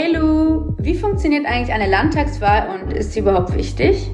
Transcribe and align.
Hey 0.00 0.14
Lu, 0.14 0.76
wie 0.78 0.94
funktioniert 0.94 1.44
eigentlich 1.44 1.72
eine 1.72 1.90
Landtagswahl 1.90 2.68
und 2.68 2.92
ist 2.92 3.14
sie 3.14 3.18
überhaupt 3.18 3.52
wichtig? 3.56 4.08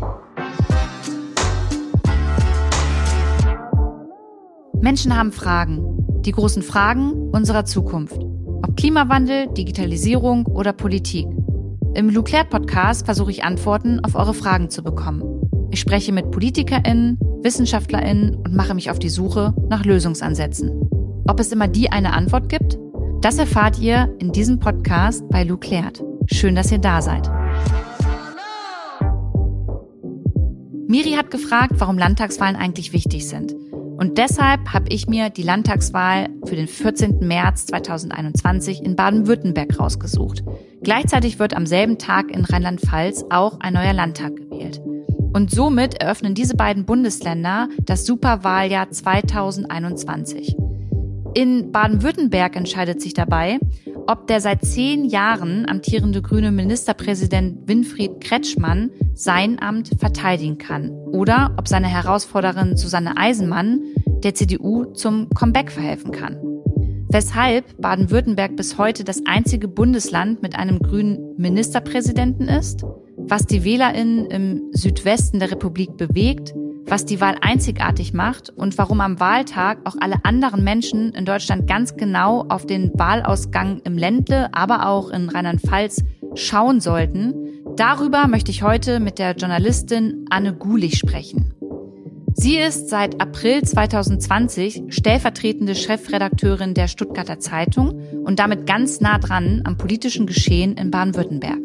Menschen 4.80 5.14
haben 5.14 5.30
Fragen. 5.30 5.84
Die 6.22 6.32
großen 6.32 6.62
Fragen 6.62 7.28
unserer 7.32 7.66
Zukunft. 7.66 8.16
Ob 8.16 8.78
Klimawandel, 8.78 9.48
Digitalisierung 9.48 10.46
oder 10.46 10.72
Politik. 10.72 11.26
Im 11.92 12.08
Luclair 12.08 12.44
Podcast 12.44 13.04
versuche 13.04 13.32
ich 13.32 13.44
Antworten 13.44 14.00
auf 14.00 14.14
eure 14.14 14.32
Fragen 14.32 14.70
zu 14.70 14.82
bekommen. 14.82 15.22
Ich 15.70 15.80
spreche 15.80 16.12
mit 16.12 16.30
PolitikerInnen, 16.30 17.18
WissenschaftlerInnen 17.42 18.36
und 18.36 18.54
mache 18.54 18.72
mich 18.72 18.90
auf 18.90 18.98
die 18.98 19.10
Suche 19.10 19.52
nach 19.68 19.84
Lösungsansätzen. 19.84 20.70
Ob 21.28 21.38
es 21.40 21.52
immer 21.52 21.68
die 21.68 21.92
eine 21.92 22.14
Antwort 22.14 22.48
gibt? 22.48 22.78
Das 23.24 23.38
erfahrt 23.38 23.78
ihr 23.78 24.14
in 24.18 24.32
diesem 24.32 24.60
Podcast 24.60 25.26
bei 25.30 25.44
Lou 25.44 25.56
Klärt. 25.56 26.04
Schön, 26.30 26.54
dass 26.54 26.70
ihr 26.70 26.76
da 26.76 27.00
seid. 27.00 27.30
Miri 30.86 31.12
hat 31.12 31.30
gefragt, 31.30 31.72
warum 31.78 31.96
Landtagswahlen 31.96 32.54
eigentlich 32.54 32.92
wichtig 32.92 33.26
sind. 33.26 33.54
Und 33.72 34.18
deshalb 34.18 34.74
habe 34.74 34.90
ich 34.90 35.06
mir 35.06 35.30
die 35.30 35.42
Landtagswahl 35.42 36.28
für 36.44 36.54
den 36.54 36.68
14. 36.68 37.20
März 37.20 37.64
2021 37.64 38.82
in 38.84 38.94
Baden-Württemberg 38.94 39.80
rausgesucht. 39.80 40.44
Gleichzeitig 40.82 41.38
wird 41.38 41.56
am 41.56 41.64
selben 41.64 41.96
Tag 41.96 42.30
in 42.30 42.44
Rheinland-Pfalz 42.44 43.24
auch 43.30 43.58
ein 43.60 43.72
neuer 43.72 43.94
Landtag 43.94 44.36
gewählt. 44.36 44.82
Und 45.32 45.50
somit 45.50 45.94
eröffnen 45.94 46.34
diese 46.34 46.56
beiden 46.56 46.84
Bundesländer 46.84 47.70
das 47.86 48.04
Superwahljahr 48.04 48.90
2021. 48.90 50.58
In 51.34 51.72
Baden-Württemberg 51.72 52.54
entscheidet 52.54 53.02
sich 53.02 53.12
dabei, 53.12 53.58
ob 54.06 54.28
der 54.28 54.40
seit 54.40 54.64
zehn 54.64 55.04
Jahren 55.04 55.68
amtierende 55.68 56.22
grüne 56.22 56.52
Ministerpräsident 56.52 57.66
Winfried 57.66 58.20
Kretschmann 58.20 58.90
sein 59.14 59.60
Amt 59.60 59.90
verteidigen 59.98 60.58
kann 60.58 60.90
oder 60.90 61.54
ob 61.56 61.66
seine 61.66 61.88
Herausforderin 61.88 62.76
Susanne 62.76 63.16
Eisenmann 63.16 63.80
der 64.22 64.34
CDU 64.34 64.84
zum 64.92 65.28
Comeback 65.30 65.72
verhelfen 65.72 66.12
kann. 66.12 66.36
Weshalb 67.08 67.80
Baden-Württemberg 67.80 68.54
bis 68.54 68.78
heute 68.78 69.02
das 69.02 69.22
einzige 69.26 69.66
Bundesland 69.66 70.40
mit 70.40 70.56
einem 70.56 70.78
grünen 70.78 71.34
Ministerpräsidenten 71.36 72.46
ist, 72.46 72.84
was 73.16 73.46
die 73.46 73.64
Wählerinnen 73.64 74.26
im 74.26 74.62
Südwesten 74.72 75.40
der 75.40 75.50
Republik 75.50 75.96
bewegt 75.96 76.54
was 76.86 77.04
die 77.04 77.20
Wahl 77.20 77.36
einzigartig 77.40 78.12
macht 78.12 78.50
und 78.50 78.76
warum 78.78 79.00
am 79.00 79.20
Wahltag 79.20 79.78
auch 79.84 79.96
alle 80.00 80.24
anderen 80.24 80.62
Menschen 80.64 81.12
in 81.12 81.24
Deutschland 81.24 81.66
ganz 81.66 81.96
genau 81.96 82.44
auf 82.48 82.66
den 82.66 82.90
Wahlausgang 82.94 83.80
im 83.84 83.96
Ländle, 83.96 84.52
aber 84.52 84.86
auch 84.88 85.10
in 85.10 85.28
Rheinland-Pfalz 85.28 86.02
schauen 86.34 86.80
sollten. 86.80 87.34
Darüber 87.76 88.28
möchte 88.28 88.50
ich 88.50 88.62
heute 88.62 89.00
mit 89.00 89.18
der 89.18 89.32
Journalistin 89.32 90.26
Anne 90.30 90.54
Gulich 90.54 90.98
sprechen. 90.98 91.54
Sie 92.36 92.58
ist 92.58 92.88
seit 92.88 93.20
April 93.20 93.62
2020 93.62 94.84
stellvertretende 94.88 95.74
Chefredakteurin 95.76 96.74
der 96.74 96.88
Stuttgarter 96.88 97.38
Zeitung 97.38 98.02
und 98.24 98.40
damit 98.40 98.66
ganz 98.66 99.00
nah 99.00 99.18
dran 99.18 99.62
am 99.64 99.78
politischen 99.78 100.26
Geschehen 100.26 100.76
in 100.76 100.90
Baden-Württemberg. 100.90 101.60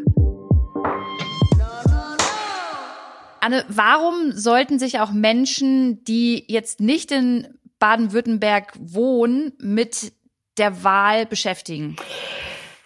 Anne, 3.50 3.66
warum 3.68 4.32
sollten 4.32 4.78
sich 4.78 5.00
auch 5.00 5.12
Menschen, 5.12 6.04
die 6.04 6.46
jetzt 6.48 6.82
nicht 6.82 7.12
in 7.12 7.48
Baden-Württemberg 7.80 8.74
wohnen, 8.80 9.54
mit 9.60 10.14
der 10.60 10.84
Wahl 10.84 11.26
beschäftigen? 11.26 11.96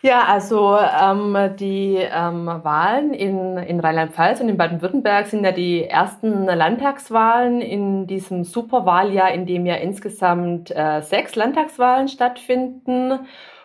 Ja, 0.02 0.24
also 0.24 0.78
ähm, 0.78 1.58
die 1.60 1.98
ähm, 1.98 2.46
Wahlen 2.46 3.14
in, 3.14 3.58
in 3.58 3.82
Rheinland-Pfalz 3.82 4.40
und 4.40 4.48
in 4.48 4.56
Baden-Württemberg 4.56 5.28
sind 5.28 5.44
ja 5.44 5.52
die 5.52 5.84
ersten 5.84 6.46
Landtagswahlen 6.46 7.60
in 7.60 8.08
diesem 8.08 8.46
Superwahljahr, 8.46 9.34
in 9.34 9.46
dem 9.46 9.66
ja 9.66 9.76
insgesamt 9.76 10.72
äh, 10.72 11.02
sechs 11.02 11.36
Landtagswahlen 11.36 12.08
stattfinden 12.08 13.20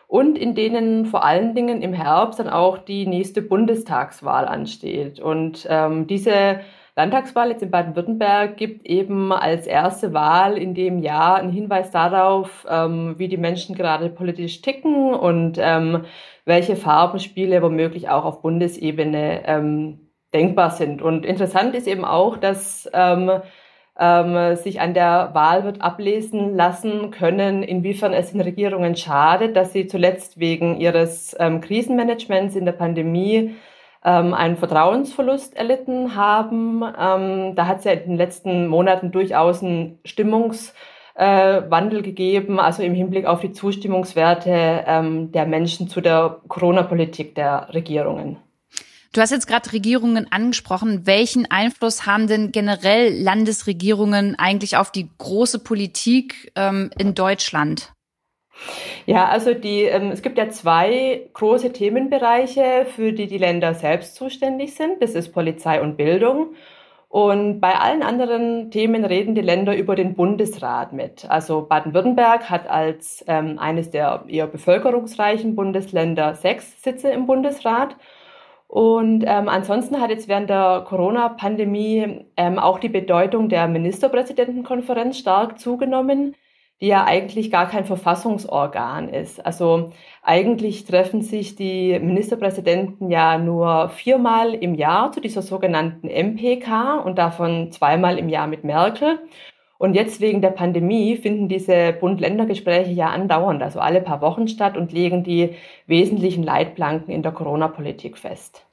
und 0.08 0.37
in 0.37 0.56
denen 0.56 1.06
vor 1.06 1.25
allen 1.25 1.54
Dingen 1.54 1.81
im 1.81 1.92
Herbst 1.92 2.41
dann 2.41 2.48
auch 2.48 2.78
die 2.78 3.06
nächste 3.06 3.41
Bundestagswahl 3.41 4.48
ansteht. 4.48 5.20
Und 5.20 5.64
ähm, 5.70 6.08
diese 6.08 6.60
Landtagswahl 6.98 7.50
jetzt 7.50 7.62
in 7.62 7.70
Baden-Württemberg 7.70 8.56
gibt 8.56 8.84
eben 8.84 9.32
als 9.32 9.69
erste 9.69 10.12
Wahl 10.14 10.59
in 10.59 10.75
dem 10.75 10.98
Jahr 10.98 11.36
einen 11.36 11.53
Hinweis 11.53 11.92
darauf, 11.92 12.66
ähm, 12.69 13.14
wie 13.19 13.28
die 13.28 13.36
Menschen 13.36 13.76
gerade 13.76 14.09
politisch 14.09 14.62
ticken 14.62 15.14
und 15.14 15.58
ähm, 15.60 16.06
welche 16.44 16.75
Farbenspiele 16.75 17.62
womöglich 17.62 18.08
auch 18.08 18.25
auf 18.25 18.42
Bundesebene 18.42 19.42
ähm, 19.47 20.10
denkbar 20.34 20.70
sind. 20.72 21.00
Und 21.00 21.25
interessant 21.25 21.76
ist 21.76 21.87
eben 21.87 22.04
auch, 22.04 22.37
dass 22.37 22.91
ähm, 22.92 23.31
ähm, 23.97 24.56
sich 24.56 24.81
an 24.81 24.92
der 24.92 25.31
Wahl 25.34 25.62
wird 25.62 25.81
ablesen 25.81 26.56
lassen 26.56 27.12
können, 27.12 27.62
inwiefern 27.62 28.12
es 28.12 28.32
den 28.32 28.41
Regierungen 28.41 28.97
schadet, 28.97 29.54
dass 29.54 29.72
sie 29.72 29.87
zuletzt 29.87 30.41
wegen 30.41 30.81
ihres 30.81 31.37
ähm, 31.38 31.60
Krisenmanagements 31.60 32.56
in 32.56 32.64
der 32.64 32.72
Pandemie 32.72 33.54
ähm, 34.04 34.34
einen 34.34 34.56
Vertrauensverlust 34.56 35.56
erlitten 35.56 36.14
haben. 36.14 36.82
Ähm, 36.82 37.54
da 37.54 37.66
hat 37.66 37.78
es 37.78 37.84
ja 37.84 37.92
in 37.92 38.10
den 38.10 38.16
letzten 38.16 38.66
Monaten 38.66 39.10
durchaus 39.10 39.62
einen 39.62 39.98
Stimmungswandel 40.04 41.98
äh, 41.98 42.03
gegeben, 42.03 42.60
also 42.60 42.82
im 42.82 42.94
Hinblick 42.94 43.26
auf 43.26 43.41
die 43.41 43.53
Zustimmungswerte 43.53 44.84
ähm, 44.87 45.32
der 45.32 45.47
Menschen 45.47 45.88
zu 45.88 46.00
der 46.00 46.41
Corona-Politik 46.48 47.34
der 47.34 47.69
Regierungen. 47.75 48.38
Du 49.12 49.22
hast 49.22 49.31
jetzt 49.31 49.48
gerade 49.48 49.72
Regierungen 49.72 50.31
angesprochen. 50.31 51.06
Welchen 51.06 51.50
Einfluss 51.50 52.06
haben 52.06 52.26
denn 52.26 52.53
generell 52.53 53.20
Landesregierungen 53.20 54.38
eigentlich 54.38 54.76
auf 54.76 54.92
die 54.92 55.08
große 55.16 55.60
Politik 55.60 56.53
ähm, 56.54 56.91
in 56.98 57.14
Deutschland? 57.14 57.92
Ja, 59.06 59.26
also 59.28 59.54
die, 59.54 59.82
ähm, 59.82 60.10
es 60.10 60.22
gibt 60.22 60.38
ja 60.38 60.50
zwei 60.50 61.28
große 61.32 61.72
Themenbereiche, 61.72 62.86
für 62.94 63.12
die 63.12 63.26
die 63.26 63.38
Länder 63.38 63.74
selbst 63.74 64.14
zuständig 64.16 64.74
sind. 64.74 65.02
Das 65.02 65.14
ist 65.14 65.32
Polizei 65.32 65.80
und 65.80 65.96
Bildung. 65.96 66.54
Und 67.08 67.60
bei 67.60 67.74
allen 67.74 68.02
anderen 68.02 68.70
Themen 68.70 69.04
reden 69.06 69.34
die 69.34 69.41
Länder 69.41 69.74
über 69.74 69.96
den 69.96 70.14
Bundesrat 70.14 70.92
mit. 70.92 71.24
Also 71.30 71.62
Baden-Württemberg 71.62 72.50
hat 72.50 72.69
als 72.69 73.24
ähm, 73.26 73.58
eines 73.58 73.91
der 73.91 74.24
eher 74.28 74.46
bevölkerungsreichen 74.46 75.56
Bundesländer 75.56 76.34
sechs 76.34 76.82
Sitze 76.82 77.08
im 77.10 77.26
Bundesrat. 77.26 77.96
Und 78.66 79.25
ähm, 79.26 79.48
ansonsten 79.48 79.98
hat 80.02 80.10
jetzt 80.10 80.28
während 80.28 80.50
der 80.50 80.84
Corona-Pandemie 80.86 82.26
ähm, 82.36 82.58
auch 82.58 82.78
die 82.78 82.90
Bedeutung 82.90 83.48
der 83.48 83.66
Ministerpräsidentenkonferenz 83.69 85.16
stark 85.16 85.58
zugenommen 85.58 86.34
die 86.80 86.86
ja 86.86 87.04
eigentlich 87.04 87.50
gar 87.50 87.68
kein 87.68 87.84
Verfassungsorgan 87.84 89.08
ist. 89.08 89.44
Also 89.44 89.92
eigentlich 90.22 90.84
treffen 90.84 91.22
sich 91.22 91.56
die 91.56 91.98
Ministerpräsidenten 91.98 93.10
ja 93.10 93.38
nur 93.38 93.88
viermal 93.88 94.54
im 94.54 94.74
Jahr 94.74 95.10
zu 95.12 95.20
dieser 95.20 95.42
sogenannten 95.42 96.08
MPK 96.08 97.00
und 97.04 97.18
davon 97.18 97.72
zweimal 97.72 98.18
im 98.18 98.28
Jahr 98.28 98.46
mit 98.46 98.64
Merkel. 98.64 99.18
Und 99.78 99.94
jetzt 99.94 100.20
wegen 100.20 100.42
der 100.42 100.50
Pandemie 100.50 101.16
finden 101.16 101.48
diese 101.48 101.92
Bund-Länder-Gespräche 101.92 102.90
ja 102.92 103.10
andauernd, 103.10 103.62
also 103.62 103.78
alle 103.80 104.00
paar 104.00 104.20
Wochen 104.20 104.48
statt 104.48 104.76
und 104.76 104.92
legen 104.92 105.22
die 105.22 105.54
wesentlichen 105.86 106.42
Leitplanken 106.42 107.12
in 107.14 107.22
der 107.22 107.32
Corona-Politik 107.32 108.18
fest. 108.18 108.67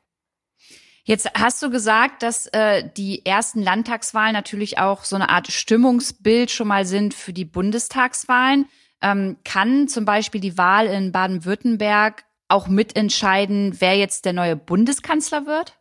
Jetzt 1.07 1.29
hast 1.37 1.61
du 1.61 1.69
gesagt, 1.69 2.23
dass 2.23 2.47
äh, 2.47 2.83
die 2.97 3.23
ersten 3.27 3.61
Landtagswahlen 3.61 4.33
natürlich 4.33 4.79
auch 4.79 5.03
so 5.03 5.15
eine 5.15 5.29
Art 5.29 5.51
Stimmungsbild 5.51 6.49
schon 6.49 6.67
mal 6.67 6.83
sind 6.83 7.13
für 7.13 7.31
die 7.31 7.45
Bundestagswahlen. 7.45 8.67
Ähm, 9.03 9.37
kann 9.45 9.87
zum 9.87 10.05
Beispiel 10.05 10.41
die 10.41 10.57
Wahl 10.57 10.87
in 10.87 11.11
Baden-Württemberg 11.11 12.23
auch 12.47 12.67
mitentscheiden, 12.67 13.75
wer 13.79 13.95
jetzt 13.95 14.25
der 14.25 14.33
neue 14.33 14.55
Bundeskanzler 14.55 15.45
wird? 15.45 15.77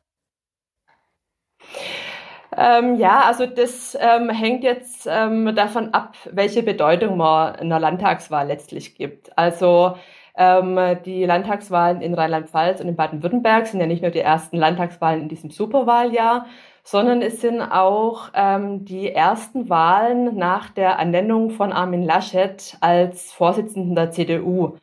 Ähm, 2.54 2.96
ja, 2.96 3.22
also 3.22 3.46
das 3.46 3.96
ähm, 3.98 4.28
hängt 4.28 4.62
jetzt 4.62 5.08
ähm, 5.10 5.54
davon 5.56 5.94
ab, 5.94 6.16
welche 6.30 6.62
Bedeutung 6.62 7.16
man 7.16 7.56
einer 7.56 7.80
Landtagswahl 7.80 8.46
letztlich 8.46 8.94
gibt. 8.94 9.36
Also 9.38 9.96
ähm, 10.36 10.78
die 11.04 11.24
Landtagswahlen 11.24 12.00
in 12.00 12.14
Rheinland-Pfalz 12.14 12.80
und 12.80 12.88
in 12.88 12.96
Baden-Württemberg 12.96 13.66
sind 13.66 13.80
ja 13.80 13.86
nicht 13.86 14.02
nur 14.02 14.10
die 14.10 14.20
ersten 14.20 14.56
Landtagswahlen 14.56 15.22
in 15.22 15.28
diesem 15.28 15.50
Superwahljahr, 15.50 16.46
sondern 16.82 17.22
es 17.22 17.40
sind 17.40 17.62
auch 17.62 18.30
ähm, 18.34 18.84
die 18.84 19.10
ersten 19.10 19.68
Wahlen 19.68 20.36
nach 20.36 20.70
der 20.70 20.90
Ernennung 20.90 21.50
von 21.50 21.72
Armin 21.72 22.02
Laschet 22.02 22.76
als 22.80 23.32
Vorsitzenden 23.32 23.94
der 23.94 24.10
CDU. 24.10 24.76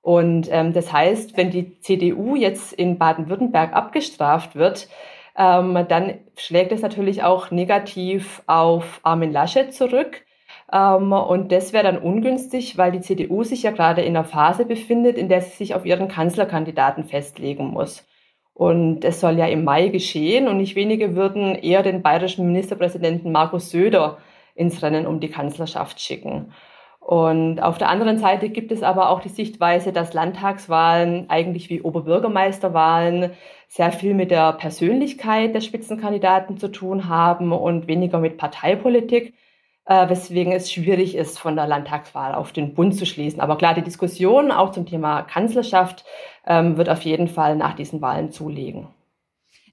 Und 0.00 0.48
ähm, 0.50 0.72
das 0.72 0.92
heißt, 0.92 1.36
wenn 1.36 1.50
die 1.50 1.78
CDU 1.80 2.34
jetzt 2.34 2.72
in 2.72 2.98
Baden-Württemberg 2.98 3.74
abgestraft 3.74 4.54
wird, 4.54 4.88
ähm, 5.36 5.86
dann 5.88 6.18
schlägt 6.36 6.72
es 6.72 6.82
natürlich 6.82 7.22
auch 7.22 7.50
negativ 7.50 8.42
auf 8.46 9.00
Armin 9.02 9.32
Laschet 9.32 9.72
zurück 9.72 10.22
und 10.72 11.52
das 11.52 11.72
wäre 11.72 11.84
dann 11.84 11.98
ungünstig, 11.98 12.78
weil 12.78 12.92
die 12.92 13.00
CDU 13.00 13.44
sich 13.44 13.62
ja 13.62 13.70
gerade 13.70 14.02
in 14.02 14.16
einer 14.16 14.24
Phase 14.24 14.64
befindet, 14.64 15.18
in 15.18 15.28
der 15.28 15.40
sie 15.40 15.50
sich 15.50 15.74
auf 15.74 15.84
ihren 15.84 16.08
Kanzlerkandidaten 16.08 17.04
festlegen 17.04 17.68
muss. 17.68 18.06
Und 18.54 19.04
es 19.04 19.20
soll 19.20 19.36
ja 19.36 19.46
im 19.46 19.64
Mai 19.64 19.88
geschehen 19.88 20.48
und 20.48 20.58
nicht 20.58 20.76
wenige 20.76 21.16
würden 21.16 21.54
eher 21.56 21.82
den 21.82 22.02
bayerischen 22.02 22.46
Ministerpräsidenten 22.46 23.32
Markus 23.32 23.70
Söder 23.70 24.18
ins 24.54 24.82
Rennen 24.82 25.06
um 25.06 25.20
die 25.20 25.30
Kanzlerschaft 25.30 26.00
schicken. 26.00 26.52
Und 27.00 27.60
auf 27.60 27.76
der 27.76 27.90
anderen 27.90 28.16
Seite 28.16 28.48
gibt 28.48 28.72
es 28.72 28.82
aber 28.82 29.10
auch 29.10 29.20
die 29.20 29.28
Sichtweise, 29.28 29.92
dass 29.92 30.14
Landtagswahlen 30.14 31.28
eigentlich 31.28 31.68
wie 31.68 31.82
Oberbürgermeisterwahlen 31.82 33.32
sehr 33.68 33.92
viel 33.92 34.14
mit 34.14 34.30
der 34.30 34.54
Persönlichkeit 34.54 35.54
der 35.54 35.60
Spitzenkandidaten 35.60 36.56
zu 36.56 36.68
tun 36.68 37.08
haben 37.08 37.52
und 37.52 37.88
weniger 37.88 38.20
mit 38.20 38.38
Parteipolitik, 38.38 39.34
äh, 39.86 40.08
weswegen 40.08 40.52
es 40.52 40.72
schwierig 40.72 41.14
ist, 41.14 41.38
von 41.38 41.56
der 41.56 41.66
Landtagswahl 41.66 42.34
auf 42.34 42.52
den 42.52 42.74
Bund 42.74 42.96
zu 42.96 43.06
schließen. 43.06 43.40
Aber 43.40 43.56
klar, 43.58 43.74
die 43.74 43.82
Diskussion 43.82 44.50
auch 44.50 44.72
zum 44.72 44.86
Thema 44.86 45.22
Kanzlerschaft 45.22 46.04
ähm, 46.46 46.76
wird 46.76 46.88
auf 46.88 47.02
jeden 47.02 47.28
Fall 47.28 47.56
nach 47.56 47.74
diesen 47.74 48.00
Wahlen 48.00 48.32
zulegen. 48.32 48.88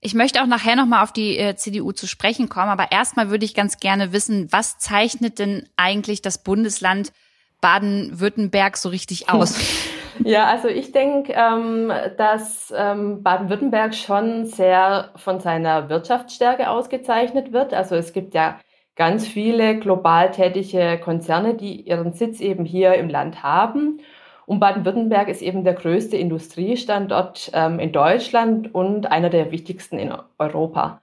Ich 0.03 0.15
möchte 0.15 0.41
auch 0.41 0.47
nachher 0.47 0.75
nochmal 0.75 1.03
auf 1.03 1.13
die 1.13 1.37
äh, 1.37 1.55
CDU 1.55 1.91
zu 1.91 2.07
sprechen 2.07 2.49
kommen, 2.49 2.69
aber 2.69 2.91
erstmal 2.91 3.29
würde 3.29 3.45
ich 3.45 3.53
ganz 3.53 3.77
gerne 3.77 4.11
wissen, 4.13 4.47
was 4.51 4.79
zeichnet 4.79 5.37
denn 5.37 5.69
eigentlich 5.77 6.23
das 6.23 6.39
Bundesland 6.39 7.13
Baden-Württemberg 7.61 8.77
so 8.77 8.89
richtig 8.89 9.29
aus? 9.29 9.55
Ja, 10.23 10.45
also 10.47 10.67
ich 10.67 10.91
denke, 10.91 11.33
ähm, 11.33 11.91
dass 12.17 12.73
ähm, 12.75 13.23
Baden-Württemberg 13.23 13.95
schon 13.95 14.47
sehr 14.47 15.11
von 15.15 15.39
seiner 15.39 15.87
Wirtschaftsstärke 15.89 16.69
ausgezeichnet 16.69 17.53
wird. 17.53 17.73
Also 17.73 17.95
es 17.95 18.11
gibt 18.11 18.33
ja 18.33 18.59
ganz 19.01 19.27
viele 19.27 19.79
global 19.79 20.29
tätige 20.29 20.99
Konzerne, 21.03 21.55
die 21.55 21.81
ihren 21.81 22.13
Sitz 22.13 22.39
eben 22.39 22.65
hier 22.65 22.93
im 22.93 23.09
Land 23.09 23.41
haben. 23.41 23.99
Und 24.45 24.59
Baden-Württemberg 24.59 25.27
ist 25.27 25.41
eben 25.41 25.63
der 25.63 25.73
größte 25.73 26.17
Industriestandort 26.17 27.49
ähm, 27.55 27.79
in 27.79 27.93
Deutschland 27.93 28.75
und 28.75 29.11
einer 29.11 29.31
der 29.31 29.51
wichtigsten 29.51 29.97
in 29.97 30.13
Europa. 30.37 31.01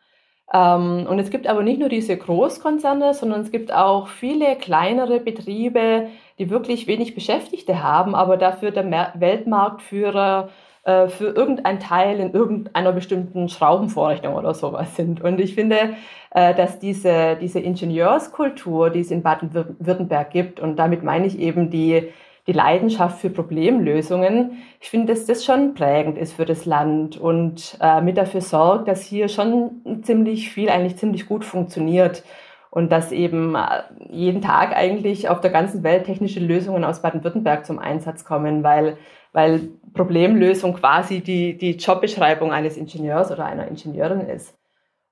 Ähm, 0.55 1.09
und 1.11 1.19
es 1.19 1.31
gibt 1.31 1.49
aber 1.49 1.65
nicht 1.65 1.81
nur 1.81 1.89
diese 1.89 2.17
Großkonzerne, 2.17 3.15
sondern 3.15 3.41
es 3.41 3.51
gibt 3.51 3.73
auch 3.75 4.07
viele 4.07 4.55
kleinere 4.55 5.19
Betriebe, 5.19 6.07
die 6.39 6.51
wirklich 6.51 6.87
wenig 6.87 7.17
Beschäftigte 7.17 7.83
haben, 7.83 8.15
aber 8.15 8.37
dafür 8.37 8.71
der 8.71 9.13
Weltmarktführer 9.17 10.51
äh, 10.89 11.09
für 11.09 11.27
irgendein 11.27 11.81
Teil 11.81 12.19
in 12.19 12.33
irgendeiner 12.33 12.93
bestimmten 12.93 13.51
Schraubenvorrichtung 13.51 14.35
oder 14.35 14.55
sowas 14.55 14.97
sind. 14.97 15.21
Und 15.21 15.39
ich 15.39 15.55
finde, 15.55 15.97
äh, 16.31 16.55
dass 16.55 16.79
diese, 16.79 17.37
diese 17.39 17.61
Ingenieurskultur, 17.61 18.89
die 18.89 19.01
es 19.01 19.11
in 19.11 19.23
Baden-Württemberg 19.23 20.31
gibt, 20.31 20.61
und 20.61 20.77
damit 20.77 21.03
meine 21.03 21.27
ich 21.27 21.39
eben 21.39 21.69
die 21.69 22.09
die 22.47 22.55
Leidenschaft 22.55 23.21
für 23.21 23.29
Problemlösungen. 23.29 24.63
Ich 24.81 24.89
finde, 24.89 25.13
dass 25.13 25.27
das 25.27 25.45
schon 25.45 25.75
prägend 25.75 26.17
ist 26.17 26.33
für 26.33 26.47
das 26.47 26.65
Land 26.65 27.19
und 27.19 27.77
äh, 27.79 28.01
mit 28.01 28.17
dafür 28.17 28.41
sorgt, 28.41 28.89
dass 28.89 29.03
hier 29.03 29.29
schon 29.29 30.01
ziemlich 30.01 30.49
viel, 30.49 30.71
eigentlich 30.71 30.97
ziemlich 30.97 31.29
gut 31.29 31.45
funktioniert 31.45 32.25
und 32.71 32.91
dass 32.91 33.13
eben 33.13 33.55
jeden 34.09 34.41
Tag 34.41 34.75
eigentlich 34.75 35.29
auf 35.29 35.43
der 35.43 35.51
ganzen 35.51 35.83
Welt 35.83 36.05
technische 36.05 36.41
Lösungen 36.41 36.85
aus 36.85 37.03
Baden-Württemberg 37.03 37.67
zum 37.67 37.79
Einsatz 37.79 38.25
kommen, 38.25 38.63
weil, 38.63 38.97
weil 39.39 39.69
Problemlösung 39.95 40.75
quasi 40.75 41.21
die, 41.21 41.57
die 41.57 41.77
Jobbeschreibung 41.77 42.51
eines 42.51 42.77
Ingenieurs 42.77 43.31
oder 43.31 43.45
einer 43.45 43.69
Ingenieurin 43.69 44.23
ist. 44.23 44.53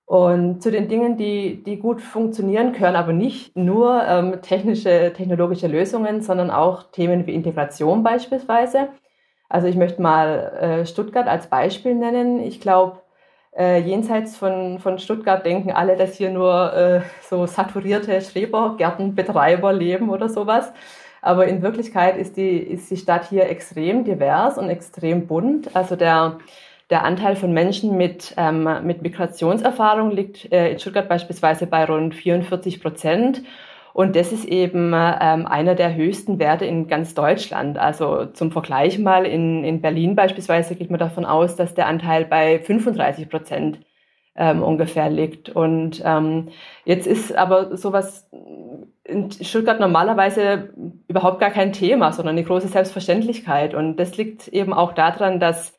Und 0.04 0.60
zu 0.64 0.72
den 0.72 0.88
Dingen, 0.88 1.16
die, 1.16 1.62
die 1.62 1.78
gut 1.78 2.02
funktionieren, 2.02 2.72
gehören 2.72 2.96
aber 2.96 3.12
nicht 3.12 3.56
nur 3.56 4.02
ähm, 4.04 4.42
technische, 4.42 5.12
technologische 5.16 5.68
Lösungen, 5.68 6.22
sondern 6.22 6.50
auch 6.50 6.90
Themen 6.90 7.24
wie 7.28 7.34
Integration 7.36 8.02
beispielsweise. 8.02 8.88
Also 9.48 9.68
ich 9.68 9.76
möchte 9.76 10.02
mal 10.02 10.26
äh, 10.60 10.86
Stuttgart 10.86 11.28
als 11.28 11.46
Beispiel 11.46 11.94
nennen. 11.94 12.40
Ich 12.40 12.60
glaube, 12.60 13.02
äh, 13.56 13.78
jenseits 13.78 14.36
von, 14.36 14.80
von 14.80 14.98
Stuttgart 14.98 15.46
denken 15.46 15.70
alle, 15.70 15.96
dass 15.96 16.16
hier 16.16 16.30
nur 16.32 16.74
äh, 16.74 17.00
so 17.22 17.46
saturierte 17.46 18.20
Schrebergärtenbetreiber 18.20 19.72
leben 19.72 20.10
oder 20.10 20.28
sowas. 20.28 20.72
Aber 21.26 21.46
in 21.46 21.60
Wirklichkeit 21.62 22.16
ist 22.16 22.36
die, 22.36 22.56
ist 22.56 22.90
die 22.90 22.96
Stadt 22.96 23.28
hier 23.28 23.48
extrem 23.48 24.04
divers 24.04 24.58
und 24.58 24.70
extrem 24.70 25.26
bunt. 25.26 25.74
Also 25.74 25.96
der 25.96 26.38
der 26.90 27.04
Anteil 27.04 27.34
von 27.34 27.52
Menschen 27.52 27.96
mit, 27.96 28.34
ähm, 28.36 28.68
mit 28.84 29.02
Migrationserfahrung 29.02 30.12
liegt 30.12 30.52
äh, 30.52 30.70
in 30.70 30.78
Stuttgart 30.78 31.08
beispielsweise 31.08 31.66
bei 31.66 31.84
rund 31.84 32.14
44 32.14 32.80
Prozent. 32.80 33.42
Und 33.92 34.14
das 34.14 34.30
ist 34.30 34.44
eben 34.44 34.92
ähm, 34.94 35.46
einer 35.46 35.74
der 35.74 35.96
höchsten 35.96 36.38
Werte 36.38 36.66
in 36.66 36.86
ganz 36.86 37.14
Deutschland. 37.14 37.78
Also 37.78 38.26
zum 38.26 38.52
Vergleich 38.52 38.98
mal 38.98 39.24
in, 39.26 39.64
in 39.64 39.80
Berlin 39.80 40.14
beispielsweise 40.14 40.76
geht 40.76 40.90
man 40.90 41.00
davon 41.00 41.24
aus, 41.24 41.56
dass 41.56 41.74
der 41.74 41.86
Anteil 41.86 42.24
bei 42.26 42.60
35 42.60 43.28
Prozent 43.28 43.80
ähm, 44.36 44.62
ungefähr 44.62 45.10
liegt. 45.10 45.48
Und 45.48 46.02
ähm, 46.04 46.50
jetzt 46.84 47.06
ist 47.06 47.34
aber 47.36 47.76
sowas 47.76 48.28
in 49.06 49.30
Stuttgart 49.30 49.80
normalerweise 49.80 50.70
überhaupt 51.08 51.40
gar 51.40 51.50
kein 51.50 51.72
Thema, 51.72 52.12
sondern 52.12 52.36
eine 52.36 52.44
große 52.44 52.68
Selbstverständlichkeit. 52.68 53.74
Und 53.74 53.96
das 53.96 54.16
liegt 54.16 54.48
eben 54.48 54.72
auch 54.72 54.92
daran, 54.92 55.40
dass 55.40 55.76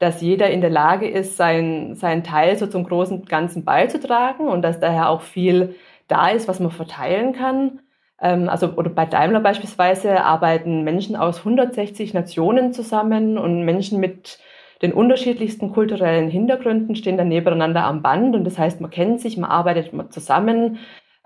dass 0.00 0.22
jeder 0.22 0.50
in 0.50 0.62
der 0.62 0.70
Lage 0.70 1.06
ist, 1.06 1.36
sein, 1.36 1.94
sein 1.94 2.24
Teil 2.24 2.56
so 2.56 2.66
zum 2.66 2.84
großen 2.84 3.26
Ganzen 3.26 3.64
beizutragen 3.64 4.48
und 4.48 4.62
dass 4.62 4.80
daher 4.80 5.10
auch 5.10 5.20
viel 5.20 5.76
da 6.08 6.30
ist, 6.30 6.48
was 6.48 6.58
man 6.58 6.70
verteilen 6.70 7.34
kann. 7.34 7.80
Ähm, 8.20 8.48
also 8.48 8.72
oder 8.76 8.88
bei 8.88 9.04
Daimler 9.04 9.40
beispielsweise 9.40 10.24
arbeiten 10.24 10.84
Menschen 10.84 11.16
aus 11.16 11.40
160 11.40 12.14
Nationen 12.14 12.72
zusammen 12.72 13.36
und 13.36 13.64
Menschen 13.66 14.00
mit 14.00 14.38
den 14.80 14.94
unterschiedlichsten 14.94 15.70
kulturellen 15.70 16.30
Hintergründen 16.30 16.96
stehen 16.96 17.18
dann 17.18 17.28
nebeneinander 17.28 17.84
am 17.84 18.00
Band 18.00 18.34
und 18.34 18.44
das 18.44 18.58
heißt, 18.58 18.80
man 18.80 18.90
kennt 18.90 19.20
sich, 19.20 19.36
man 19.36 19.50
arbeitet 19.50 19.92
zusammen 20.10 20.78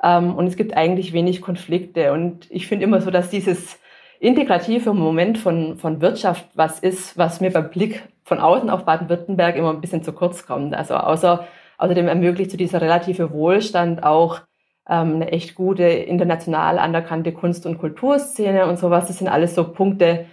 ähm, 0.02 0.35
und 0.35 0.46
es 0.46 0.56
gibt 0.56 0.76
eigentlich 0.76 1.12
wenig 1.12 1.41
Konflikte 1.41 2.12
und 2.12 2.46
ich 2.50 2.67
finde 2.67 2.85
immer 2.85 3.00
so, 3.00 3.11
dass 3.11 3.31
dieses 3.31 3.79
integrative 4.20 4.94
Moment 4.94 5.38
von, 5.38 5.76
von 5.76 6.00
Wirtschaft 6.00 6.46
was 6.55 6.79
ist, 6.79 7.19
was 7.19 7.41
mir 7.41 7.52
beim 7.52 7.70
Blick 7.70 8.02
von 8.25 8.38
außen 8.41 8.70
auf 8.70 8.85
Baden-Württemberg 8.85 9.56
immer 9.56 9.70
ein 9.70 9.81
bisschen 9.81 10.02
zu 10.02 10.12
kurz 10.12 10.46
kommt. 10.46 10.75
Also 10.75 10.94
außer, 10.94 11.46
außerdem 11.76 12.08
ermöglicht 12.08 12.50
zu 12.50 12.56
dieser 12.56 12.81
relative 12.81 13.32
Wohlstand 13.32 14.02
auch 14.02 14.41
ähm, 14.88 15.17
eine 15.17 15.32
echt 15.32 15.55
gute 15.55 15.85
international 15.85 16.79
anerkannte 16.79 17.32
Kunst- 17.32 17.67
und 17.67 17.79
Kulturszene 17.79 18.67
und 18.67 18.79
sowas. 18.79 19.08
Das 19.08 19.19
sind 19.19 19.29
alles 19.29 19.55
so 19.55 19.64
Punkte, 19.73 20.26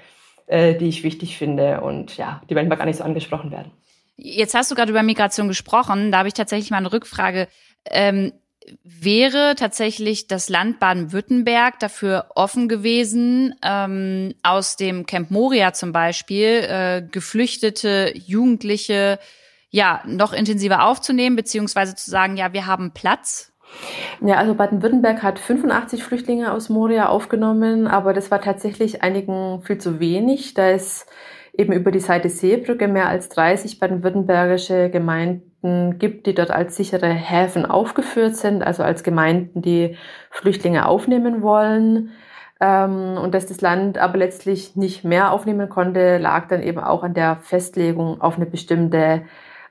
äh, 0.48 0.75
die 0.75 0.88
ich 0.88 1.04
wichtig 1.04 1.38
finde 1.38 1.82
und 1.82 2.18
ja, 2.18 2.41
die 2.50 2.56
manchmal 2.56 2.77
gar 2.77 2.86
nicht 2.86 2.98
so 2.98 3.03
angesprochen 3.03 3.51
werden. 3.51 3.72
Jetzt 4.15 4.53
hast 4.53 4.70
du 4.72 4.75
gerade 4.75 4.91
über 4.91 5.03
Migration 5.03 5.48
gesprochen. 5.48 6.12
Da 6.12 6.20
habe 6.20 6.27
ich 6.27 6.34
tatsächlich 6.34 6.72
mal 6.72 6.77
eine 6.77 6.94
Rückfrage. 6.94 7.48
Ähm, 7.89 8.32
wäre 8.84 9.56
tatsächlich 9.56 10.27
das 10.27 10.50
Land 10.50 10.80
Baden-Württemberg 10.80 11.80
dafür 11.80 12.27
offen 12.36 12.68
gewesen, 12.68 13.56
ähm, 13.63 14.36
aus 14.44 14.75
dem 14.75 15.06
Camp 15.06 15.32
Moria 15.32 15.74
zum 15.74 15.91
Beispiel 15.91 16.65
äh, 16.68 17.01
geflüchtete 17.10 18.13
Jugendliche 18.15 19.20
ja 19.70 20.01
noch 20.06 20.34
intensiver 20.34 20.86
aufzunehmen, 20.86 21.36
beziehungsweise 21.36 21.96
zu 21.96 22.10
sagen, 22.10 22.38
ja, 22.38 22.53
wir 22.53 22.68
haben 22.68 22.91
Platz? 22.91 23.51
Ja, 24.20 24.36
also 24.36 24.53
Baden-Württemberg 24.53 25.24
hat 25.24 25.39
85 25.39 26.03
Flüchtlinge 26.03 26.51
aus 26.51 26.70
Moria 26.70 27.08
aufgenommen, 27.08 27.88
aber 27.88 28.13
das 28.13 28.30
war 28.30 28.41
tatsächlich 28.41 29.01
einigen 29.01 29.62
viel 29.63 29.77
zu 29.77 30.00
wenig. 30.00 30.53
Da 30.53 30.72
ist 30.72 31.08
eben 31.58 31.74
über 31.74 31.91
die 31.91 32.00
Seite 32.00 32.30
Seebrücke 32.30 32.88
mehr 32.88 33.08
als 33.08 33.30
30 33.30 33.80
baden-württembergische 33.80 34.89
Gemeinden 34.89 35.50
gibt, 35.62 36.25
die 36.25 36.34
dort 36.34 36.51
als 36.51 36.75
sichere 36.75 37.08
Häfen 37.08 37.65
aufgeführt 37.65 38.36
sind, 38.36 38.63
also 38.63 38.84
als 38.84 39.03
Gemeinden, 39.03 39.62
die 39.62 39.96
Flüchtlinge 40.32 40.88
aufnehmen 40.88 41.41
wollen. 41.41 42.12
Ähm, 42.60 43.18
und 43.18 43.34
dass 43.34 43.46
das 43.46 43.62
Land 43.62 43.98
aber 43.98 44.18
letztlich 44.18 44.75
nicht 44.75 45.03
mehr 45.03 45.32
aufnehmen 45.32 45.70
konnte, 45.70 46.18
lag 46.18 46.48
dann 46.48 46.62
eben 46.62 46.80
auch 46.80 47.03
an 47.03 47.13
der 47.13 47.38
Festlegung 47.38 48.22
auf 48.22 48.38
eine 48.38 48.46
bestimmte 48.46 49.24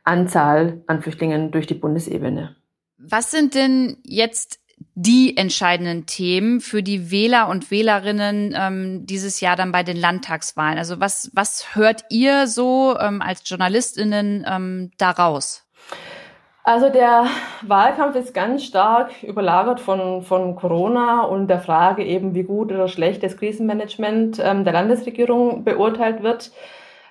Anzahl 0.04 0.82
an 0.86 1.02
Flüchtlingen 1.02 1.50
durch 1.50 1.66
die 1.66 1.74
Bundesebene. 1.74 2.56
Was 2.98 3.30
sind 3.30 3.54
denn 3.54 3.98
jetzt 4.04 4.60
die 4.94 5.36
entscheidenden 5.36 6.06
Themen 6.06 6.60
für 6.60 6.82
die 6.82 7.10
Wähler 7.10 7.48
und 7.48 7.70
Wählerinnen 7.70 8.54
ähm, 8.56 9.06
dieses 9.06 9.40
Jahr 9.40 9.56
dann 9.56 9.72
bei 9.72 9.82
den 9.82 9.96
Landtagswahlen? 9.96 10.78
Also 10.78 11.00
was, 11.00 11.30
was 11.32 11.74
hört 11.74 12.04
ihr 12.10 12.46
so 12.46 12.96
ähm, 12.98 13.22
als 13.22 13.48
JournalistInnen 13.48 14.44
ähm, 14.48 14.90
daraus? 14.98 15.64
Also 16.62 16.90
der 16.90 17.24
Wahlkampf 17.62 18.16
ist 18.16 18.34
ganz 18.34 18.64
stark 18.64 19.22
überlagert 19.22 19.80
von, 19.80 20.22
von 20.22 20.56
Corona 20.56 21.22
und 21.22 21.48
der 21.48 21.60
Frage 21.60 22.04
eben, 22.04 22.34
wie 22.34 22.42
gut 22.42 22.70
oder 22.70 22.86
schlecht 22.86 23.22
das 23.22 23.38
Krisenmanagement 23.38 24.38
ähm, 24.42 24.64
der 24.64 24.74
Landesregierung 24.74 25.64
beurteilt 25.64 26.22
wird. 26.22 26.52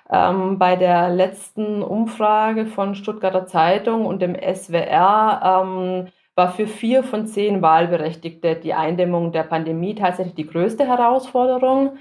Ähm, 0.08 0.58
bei 0.58 0.76
der 0.76 1.08
letzten 1.10 1.82
Umfrage 1.82 2.66
von 2.66 2.94
Stuttgarter 2.94 3.46
Zeitung 3.46 4.06
und 4.06 4.22
dem 4.22 4.36
SWR 4.36 5.62
ähm, 5.64 6.08
war 6.36 6.52
für 6.52 6.66
vier 6.68 7.02
von 7.02 7.26
zehn 7.26 7.60
Wahlberechtigte 7.60 8.54
die 8.54 8.74
Eindämmung 8.74 9.32
der 9.32 9.42
Pandemie 9.42 9.94
tatsächlich 9.96 10.34
die 10.36 10.46
größte 10.46 10.86
Herausforderung. 10.86 11.98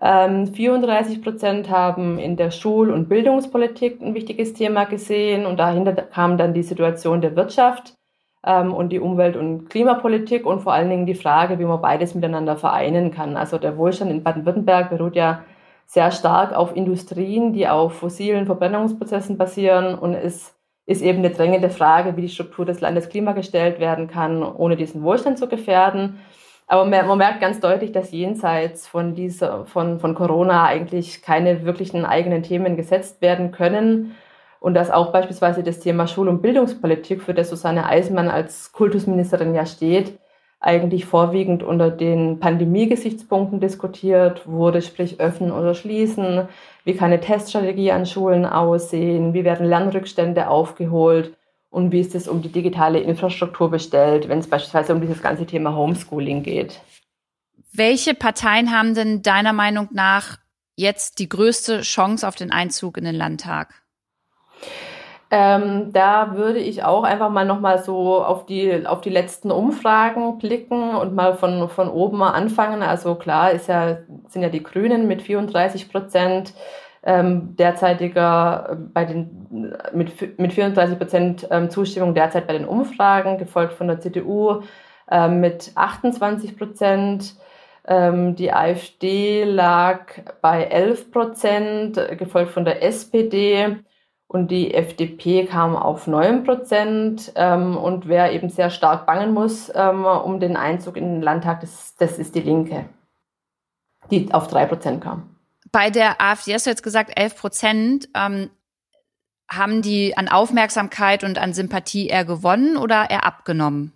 34 0.00 1.16
ähm, 1.16 1.22
Prozent 1.22 1.70
haben 1.70 2.18
in 2.18 2.36
der 2.36 2.52
Schul- 2.52 2.90
und 2.90 3.08
Bildungspolitik 3.08 4.00
ein 4.00 4.14
wichtiges 4.14 4.54
Thema 4.54 4.84
gesehen 4.84 5.44
und 5.44 5.58
dahinter 5.58 5.92
kam 5.92 6.38
dann 6.38 6.54
die 6.54 6.62
Situation 6.62 7.20
der 7.20 7.34
Wirtschaft 7.34 7.94
ähm, 8.46 8.72
und 8.72 8.90
die 8.90 9.00
Umwelt- 9.00 9.36
und 9.36 9.68
Klimapolitik 9.68 10.46
und 10.46 10.60
vor 10.60 10.72
allen 10.72 10.88
Dingen 10.88 11.06
die 11.06 11.16
Frage, 11.16 11.58
wie 11.58 11.64
man 11.64 11.80
beides 11.80 12.14
miteinander 12.14 12.56
vereinen 12.56 13.10
kann. 13.10 13.36
Also 13.36 13.58
der 13.58 13.76
Wohlstand 13.76 14.12
in 14.12 14.22
Baden-Württemberg 14.22 14.90
beruht 14.90 15.16
ja 15.16 15.42
sehr 15.86 16.12
stark 16.12 16.54
auf 16.54 16.76
Industrien, 16.76 17.52
die 17.52 17.66
auf 17.66 17.94
fossilen 17.94 18.46
Verbrennungsprozessen 18.46 19.36
basieren 19.36 19.98
und 19.98 20.14
es 20.14 20.54
ist 20.86 21.02
eben 21.02 21.18
eine 21.18 21.30
drängende 21.30 21.70
Frage, 21.70 22.16
wie 22.16 22.22
die 22.22 22.28
Struktur 22.28 22.64
des 22.64 22.80
Landes 22.80 23.08
klimagestellt 23.08 23.80
werden 23.80 24.06
kann, 24.08 24.42
ohne 24.42 24.76
diesen 24.76 25.02
Wohlstand 25.02 25.38
zu 25.38 25.48
gefährden. 25.48 26.20
Aber 26.68 26.84
man 26.84 27.18
merkt 27.18 27.40
ganz 27.40 27.60
deutlich, 27.60 27.92
dass 27.92 28.12
jenseits 28.12 28.86
von 28.86 29.14
dieser, 29.14 29.64
von, 29.64 30.00
von 30.00 30.14
Corona 30.14 30.66
eigentlich 30.66 31.22
keine 31.22 31.64
wirklichen 31.64 32.04
eigenen 32.04 32.42
Themen 32.42 32.76
gesetzt 32.76 33.22
werden 33.22 33.52
können. 33.52 34.14
Und 34.60 34.74
dass 34.74 34.90
auch 34.90 35.10
beispielsweise 35.10 35.62
das 35.62 35.80
Thema 35.80 36.06
Schul- 36.06 36.28
und 36.28 36.42
Bildungspolitik, 36.42 37.22
für 37.22 37.32
das 37.32 37.48
Susanne 37.48 37.86
Eismann 37.86 38.28
als 38.28 38.72
Kultusministerin 38.72 39.54
ja 39.54 39.64
steht, 39.64 40.18
eigentlich 40.60 41.06
vorwiegend 41.06 41.62
unter 41.62 41.90
den 41.90 42.38
Pandemie-Gesichtspunkten 42.40 43.60
diskutiert 43.60 44.46
wurde, 44.46 44.82
sprich 44.82 45.20
öffnen 45.20 45.52
oder 45.52 45.72
schließen, 45.74 46.48
wie 46.84 46.94
kann 46.94 47.12
eine 47.12 47.20
Teststrategie 47.20 47.92
an 47.92 48.04
Schulen 48.04 48.44
aussehen, 48.44 49.32
wie 49.32 49.44
werden 49.44 49.66
Lernrückstände 49.66 50.48
aufgeholt 50.48 51.37
und 51.70 51.92
wie 51.92 52.00
ist 52.00 52.14
es 52.14 52.28
um 52.28 52.42
die 52.42 52.52
digitale 52.52 53.00
Infrastruktur 53.00 53.70
bestellt, 53.70 54.28
wenn 54.28 54.38
es 54.38 54.48
beispielsweise 54.48 54.94
um 54.94 55.00
dieses 55.00 55.22
ganze 55.22 55.46
Thema 55.46 55.74
Homeschooling 55.74 56.42
geht. 56.42 56.80
Welche 57.72 58.14
Parteien 58.14 58.72
haben 58.72 58.94
denn 58.94 59.22
deiner 59.22 59.52
Meinung 59.52 59.88
nach 59.92 60.38
jetzt 60.76 61.18
die 61.18 61.28
größte 61.28 61.82
Chance 61.82 62.26
auf 62.26 62.34
den 62.34 62.50
Einzug 62.50 62.96
in 62.96 63.04
den 63.04 63.14
Landtag? 63.14 63.74
Ähm, 65.30 65.92
da 65.92 66.36
würde 66.36 66.58
ich 66.58 66.84
auch 66.84 67.02
einfach 67.02 67.28
mal 67.28 67.44
nochmal 67.44 67.82
so 67.84 68.24
auf 68.24 68.46
die, 68.46 68.86
auf 68.86 69.02
die 69.02 69.10
letzten 69.10 69.50
Umfragen 69.50 70.38
blicken 70.38 70.94
und 70.94 71.14
mal 71.14 71.34
von, 71.36 71.68
von 71.68 71.90
oben 71.90 72.16
mal 72.16 72.30
anfangen. 72.30 72.82
Also 72.82 73.14
klar 73.14 73.50
ist 73.50 73.68
ja, 73.68 73.98
sind 74.28 74.42
ja 74.42 74.48
die 74.48 74.62
Grünen 74.62 75.06
mit 75.06 75.20
34 75.20 75.90
Prozent, 75.90 76.54
ähm, 77.08 77.56
derzeitiger 77.56 78.68
äh, 78.70 78.76
bei 78.76 79.06
den, 79.06 79.72
mit, 79.94 80.38
mit 80.38 80.52
34 80.52 80.98
Prozent 80.98 81.48
ähm, 81.50 81.70
Zustimmung 81.70 82.14
derzeit 82.14 82.46
bei 82.46 82.52
den 82.52 82.66
Umfragen, 82.66 83.38
gefolgt 83.38 83.72
von 83.72 83.88
der 83.88 83.98
CDU 83.98 84.62
äh, 85.10 85.28
mit 85.28 85.72
28 85.74 86.58
Prozent. 86.58 87.34
Ähm, 87.86 88.36
die 88.36 88.52
AfD 88.52 89.44
lag 89.44 90.06
bei 90.42 90.64
11 90.64 91.10
Prozent, 91.10 92.18
gefolgt 92.18 92.50
von 92.50 92.66
der 92.66 92.82
SPD 92.82 93.78
und 94.26 94.50
die 94.50 94.74
FDP 94.74 95.46
kam 95.46 95.76
auf 95.76 96.06
9 96.06 96.44
Prozent. 96.44 97.32
Ähm, 97.36 97.78
und 97.78 98.06
wer 98.06 98.32
eben 98.32 98.50
sehr 98.50 98.68
stark 98.68 99.06
bangen 99.06 99.32
muss 99.32 99.72
ähm, 99.74 100.04
um 100.04 100.40
den 100.40 100.58
Einzug 100.58 100.98
in 100.98 101.14
den 101.14 101.22
Landtag, 101.22 101.62
das, 101.62 101.96
das 101.96 102.18
ist 102.18 102.34
die 102.34 102.42
Linke, 102.42 102.84
die 104.10 104.34
auf 104.34 104.48
3 104.48 104.66
Prozent 104.66 105.00
kam. 105.02 105.37
Bei 105.72 105.90
der 105.90 106.20
AfD 106.20 106.54
hast 106.54 106.66
du 106.66 106.70
jetzt 106.70 106.82
gesagt 106.82 107.12
11 107.18 107.36
Prozent. 107.36 108.08
Ähm, 108.14 108.50
haben 109.50 109.80
die 109.80 110.16
an 110.16 110.28
Aufmerksamkeit 110.28 111.24
und 111.24 111.38
an 111.38 111.54
Sympathie 111.54 112.08
eher 112.08 112.24
gewonnen 112.24 112.76
oder 112.76 113.10
eher 113.10 113.24
abgenommen? 113.24 113.92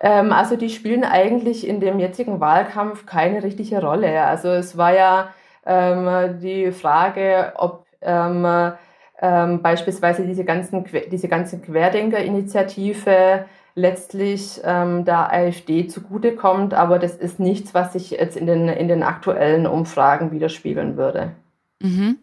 Ähm, 0.00 0.32
also 0.32 0.56
die 0.56 0.68
spielen 0.68 1.04
eigentlich 1.04 1.66
in 1.66 1.78
dem 1.78 2.00
jetzigen 2.00 2.40
Wahlkampf 2.40 3.06
keine 3.06 3.42
richtige 3.42 3.80
Rolle. 3.80 4.24
Also 4.24 4.48
es 4.48 4.76
war 4.76 4.92
ja 4.92 5.32
ähm, 5.64 6.40
die 6.40 6.72
Frage, 6.72 7.52
ob 7.54 7.86
ähm, 8.00 8.72
ähm, 9.20 9.62
beispielsweise 9.62 10.26
diese 10.26 10.44
ganzen 10.44 10.84
diese 11.10 11.28
ganze 11.28 11.60
Querdenker-Initiative 11.60 13.44
letztlich 13.74 14.60
ähm, 14.64 15.04
der 15.04 15.32
AfD 15.32 15.86
zugutekommt, 15.88 16.74
aber 16.74 16.98
das 16.98 17.16
ist 17.16 17.40
nichts, 17.40 17.74
was 17.74 17.92
sich 17.94 18.10
jetzt 18.10 18.36
in 18.36 18.46
den 18.46 18.68
in 18.68 18.88
den 18.88 19.02
aktuellen 19.02 19.66
Umfragen 19.66 20.30
widerspiegeln 20.30 20.96
würde. 20.96 21.34
Mhm. 21.80 22.18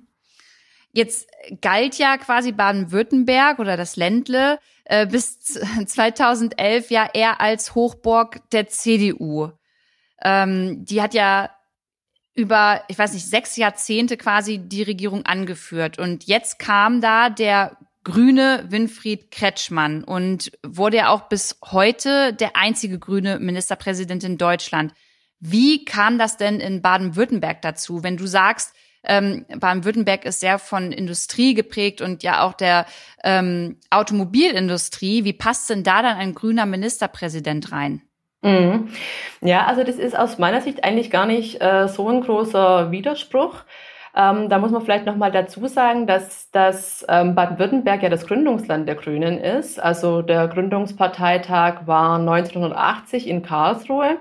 Jetzt 0.91 1.29
galt 1.61 1.97
ja 1.97 2.17
quasi 2.17 2.51
Baden-Württemberg 2.51 3.59
oder 3.59 3.77
das 3.77 3.95
Ländle 3.95 4.59
äh, 4.85 5.05
bis 5.05 5.39
2011 5.85 6.89
ja 6.91 7.07
eher 7.13 7.41
als 7.41 7.75
Hochburg 7.75 8.41
der 8.51 8.67
CDU. 8.67 9.51
Ähm, 10.21 10.83
die 10.85 11.01
hat 11.01 11.13
ja 11.13 11.49
über, 12.35 12.83
ich 12.87 12.97
weiß 12.97 13.13
nicht, 13.13 13.27
sechs 13.27 13.55
Jahrzehnte 13.57 14.17
quasi 14.17 14.59
die 14.59 14.83
Regierung 14.83 15.25
angeführt. 15.25 15.99
Und 15.99 16.25
jetzt 16.25 16.57
kam 16.57 17.01
da 17.01 17.29
der 17.29 17.77
grüne 18.03 18.65
Winfried 18.69 19.31
Kretschmann 19.31 20.03
und 20.03 20.51
wurde 20.65 20.97
ja 20.97 21.09
auch 21.09 21.23
bis 21.23 21.59
heute 21.71 22.33
der 22.33 22.55
einzige 22.55 22.99
grüne 22.99 23.39
Ministerpräsident 23.39 24.23
in 24.23 24.37
Deutschland. 24.37 24.93
Wie 25.39 25.85
kam 25.85 26.17
das 26.17 26.37
denn 26.37 26.59
in 26.59 26.81
Baden-Württemberg 26.81 27.61
dazu, 27.61 28.03
wenn 28.03 28.17
du 28.17 28.27
sagst, 28.27 28.73
ähm, 29.03 29.45
Baden-Württemberg 29.47 30.25
ist 30.25 30.41
sehr 30.41 30.59
von 30.59 30.91
Industrie 30.91 31.53
geprägt 31.53 32.01
und 32.01 32.23
ja 32.23 32.43
auch 32.43 32.53
der 32.53 32.85
ähm, 33.23 33.77
Automobilindustrie. 33.89 35.23
Wie 35.23 35.33
passt 35.33 35.69
denn 35.69 35.83
da 35.83 36.01
dann 36.01 36.17
ein 36.17 36.35
grüner 36.35 36.65
Ministerpräsident 36.65 37.71
rein? 37.71 38.01
Mhm. 38.41 38.89
Ja, 39.41 39.65
also 39.65 39.83
das 39.83 39.95
ist 39.95 40.17
aus 40.17 40.37
meiner 40.37 40.61
Sicht 40.61 40.83
eigentlich 40.83 41.11
gar 41.11 41.25
nicht 41.25 41.61
äh, 41.61 41.87
so 41.87 42.09
ein 42.09 42.21
großer 42.21 42.91
Widerspruch. 42.91 43.63
Ähm, 44.15 44.49
da 44.49 44.57
muss 44.59 44.71
man 44.71 44.81
vielleicht 44.81 45.05
nochmal 45.05 45.31
dazu 45.31 45.67
sagen, 45.67 46.07
dass, 46.07 46.49
dass 46.51 47.05
ähm, 47.09 47.35
Baden-Württemberg 47.35 48.03
ja 48.03 48.09
das 48.09 48.25
Gründungsland 48.27 48.87
der 48.87 48.95
Grünen 48.95 49.37
ist. 49.37 49.81
Also 49.81 50.21
der 50.21 50.47
Gründungsparteitag 50.47 51.85
war 51.85 52.19
1980 52.19 53.27
in 53.27 53.43
Karlsruhe. 53.43 54.17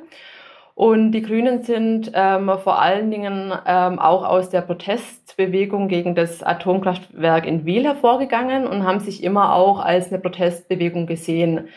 Und 0.74 1.10
die 1.10 1.22
Grünen 1.22 1.64
sind 1.64 2.12
ähm, 2.14 2.52
vor 2.62 2.80
allen 2.80 3.10
Dingen 3.10 3.52
ähm, 3.66 3.98
auch 3.98 4.24
aus 4.24 4.48
der 4.50 4.60
Protestbewegung 4.60 5.88
gegen 5.88 6.14
das 6.14 6.42
Atomkraftwerk 6.42 7.46
in 7.46 7.64
Wiel 7.64 7.84
hervorgegangen 7.84 8.66
und 8.66 8.84
haben 8.84 9.00
sich 9.00 9.24
immer 9.24 9.54
auch 9.54 9.80
als 9.80 10.12
eine 10.12 10.20
Protestbewegung 10.20 11.06
gesehen 11.06 11.68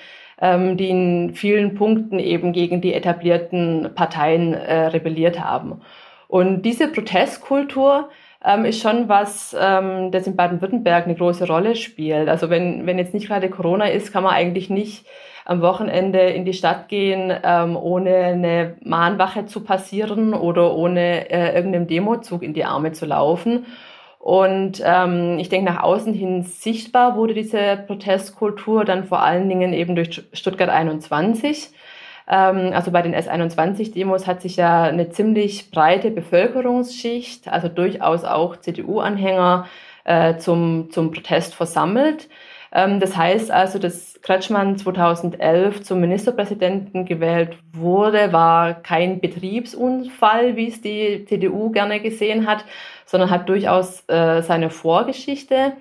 ähm, 0.42 0.76
die 0.76 0.90
in 0.90 1.34
vielen 1.36 1.76
Punkten 1.76 2.20
eben 2.20 2.52
gegen 2.52 2.82
die 2.82 2.94
etablierten 2.94 3.92
Parteien 3.96 4.54
äh, 4.54 4.88
rebelliert 4.88 5.40
haben. 5.40 5.82
Und 6.32 6.62
diese 6.62 6.88
Protestkultur 6.88 8.10
ähm, 8.42 8.64
ist 8.64 8.82
schon 8.82 9.10
was, 9.10 9.54
ähm, 9.60 10.12
das 10.12 10.28
in 10.28 10.38
Baden-Württemberg 10.38 11.04
eine 11.04 11.16
große 11.16 11.46
Rolle 11.46 11.76
spielt. 11.76 12.30
Also 12.30 12.50
wenn, 12.50 12.86
wenn 12.86 12.98
jetzt 12.98 13.14
nicht 13.14 13.28
gerade 13.28 13.50
Corona 13.50 13.88
ist, 13.88 14.14
kann 14.14 14.24
man 14.24 14.34
eigentlich 14.34 14.70
nicht 14.70 15.06
am 15.44 15.60
Wochenende 15.60 16.22
in 16.22 16.46
die 16.46 16.54
Stadt 16.54 16.88
gehen, 16.88 17.34
ähm, 17.44 17.76
ohne 17.76 18.16
eine 18.16 18.78
Mahnwache 18.82 19.46
zu 19.46 19.62
passieren 19.66 20.34
oder 20.34 20.74
ohne 20.74 21.30
äh, 21.30 21.54
irgendeinem 21.54 21.88
Demozug 21.88 22.44
in 22.44 22.54
die 22.54 22.64
Arme 22.64 22.94
zu 22.94 23.06
laufen. 23.06 23.66
Und 24.18 24.82
ähm, 24.86 25.38
ich 25.38 25.50
denke, 25.50 25.70
nach 25.70 25.84
außen 25.84 26.14
hin 26.14 26.44
sichtbar 26.44 27.18
wurde 27.18 27.34
diese 27.34 27.84
Protestkultur 27.88 28.86
dann 28.86 29.04
vor 29.04 29.22
allen 29.22 29.50
Dingen 29.50 29.74
eben 29.74 29.98
durch 29.98 30.24
Stuttgart 30.32 30.70
21. 30.70 31.74
Ähm, 32.32 32.72
also 32.74 32.92
bei 32.92 33.02
den 33.02 33.14
S21-Demos 33.14 34.26
hat 34.26 34.42
sich 34.42 34.56
ja 34.56 34.84
eine 34.84 35.10
ziemlich 35.10 35.70
breite 35.70 36.10
Bevölkerungsschicht, 36.10 37.50
also 37.50 37.68
durchaus 37.68 38.24
auch 38.24 38.56
CDU-Anhänger, 38.58 39.68
äh, 40.06 40.38
zum, 40.38 40.90
zum 40.92 41.12
Protest 41.12 41.54
versammelt. 41.54 42.30
Ähm, 42.72 43.02
das 43.02 43.18
heißt 43.18 43.52
also, 43.52 43.80
dass 43.80 44.20
Kretschmann 44.22 44.78
2011 44.78 45.84
zum 45.84 46.00
Ministerpräsidenten 46.00 47.06
gewählt 47.06 47.58
wurde, 47.74 48.32
war 48.32 48.76
kein 48.76 49.20
Betriebsunfall, 49.20 50.56
wie 50.56 50.70
es 50.70 50.82
die 50.82 51.26
CDU 51.26 51.72
gerne 51.72 52.00
gesehen 52.00 52.48
hat, 52.48 52.64
sondern 53.06 53.30
hat 53.30 53.50
durchaus 53.50 54.08
äh, 54.08 54.42
seine 54.42 54.70
Vorgeschichte. 54.70 55.74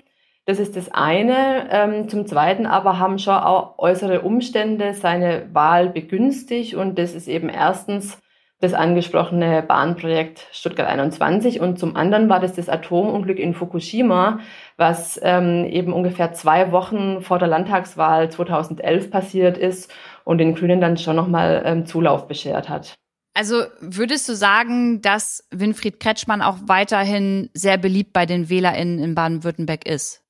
Das 0.45 0.59
ist 0.59 0.75
das 0.75 0.91
eine. 0.91 1.69
Ähm, 1.71 2.09
zum 2.09 2.25
Zweiten 2.25 2.65
aber 2.65 2.97
haben 2.97 3.19
schon 3.19 3.35
auch 3.35 3.77
äußere 3.77 4.21
Umstände 4.21 4.93
seine 4.93 5.47
Wahl 5.53 5.89
begünstigt 5.89 6.73
und 6.75 6.97
das 6.97 7.13
ist 7.13 7.27
eben 7.27 7.49
erstens 7.49 8.19
das 8.61 8.73
angesprochene 8.73 9.63
Bahnprojekt 9.63 10.47
Stuttgart 10.51 10.87
21 10.87 11.59
und 11.59 11.79
zum 11.79 11.95
anderen 11.95 12.29
war 12.29 12.39
das 12.39 12.53
das 12.53 12.69
Atomunglück 12.69 13.39
in 13.39 13.55
Fukushima, 13.55 14.39
was 14.77 15.19
ähm, 15.23 15.65
eben 15.65 15.93
ungefähr 15.93 16.33
zwei 16.33 16.71
Wochen 16.71 17.21
vor 17.21 17.39
der 17.39 17.47
Landtagswahl 17.47 18.29
2011 18.29 19.09
passiert 19.09 19.57
ist 19.57 19.91
und 20.23 20.37
den 20.37 20.53
Grünen 20.53 20.79
dann 20.79 20.97
schon 20.97 21.15
nochmal 21.15 21.63
ähm, 21.65 21.85
Zulauf 21.87 22.27
beschert 22.27 22.69
hat. 22.69 22.93
Also 23.33 23.63
würdest 23.79 24.27
du 24.29 24.35
sagen, 24.35 25.01
dass 25.01 25.47
Winfried 25.51 25.99
Kretschmann 25.99 26.41
auch 26.41 26.57
weiterhin 26.65 27.49
sehr 27.53 27.77
beliebt 27.77 28.13
bei 28.13 28.25
den 28.25 28.49
WählerInnen 28.49 28.99
in 28.99 29.15
Baden-Württemberg 29.15 29.87
ist? 29.87 30.20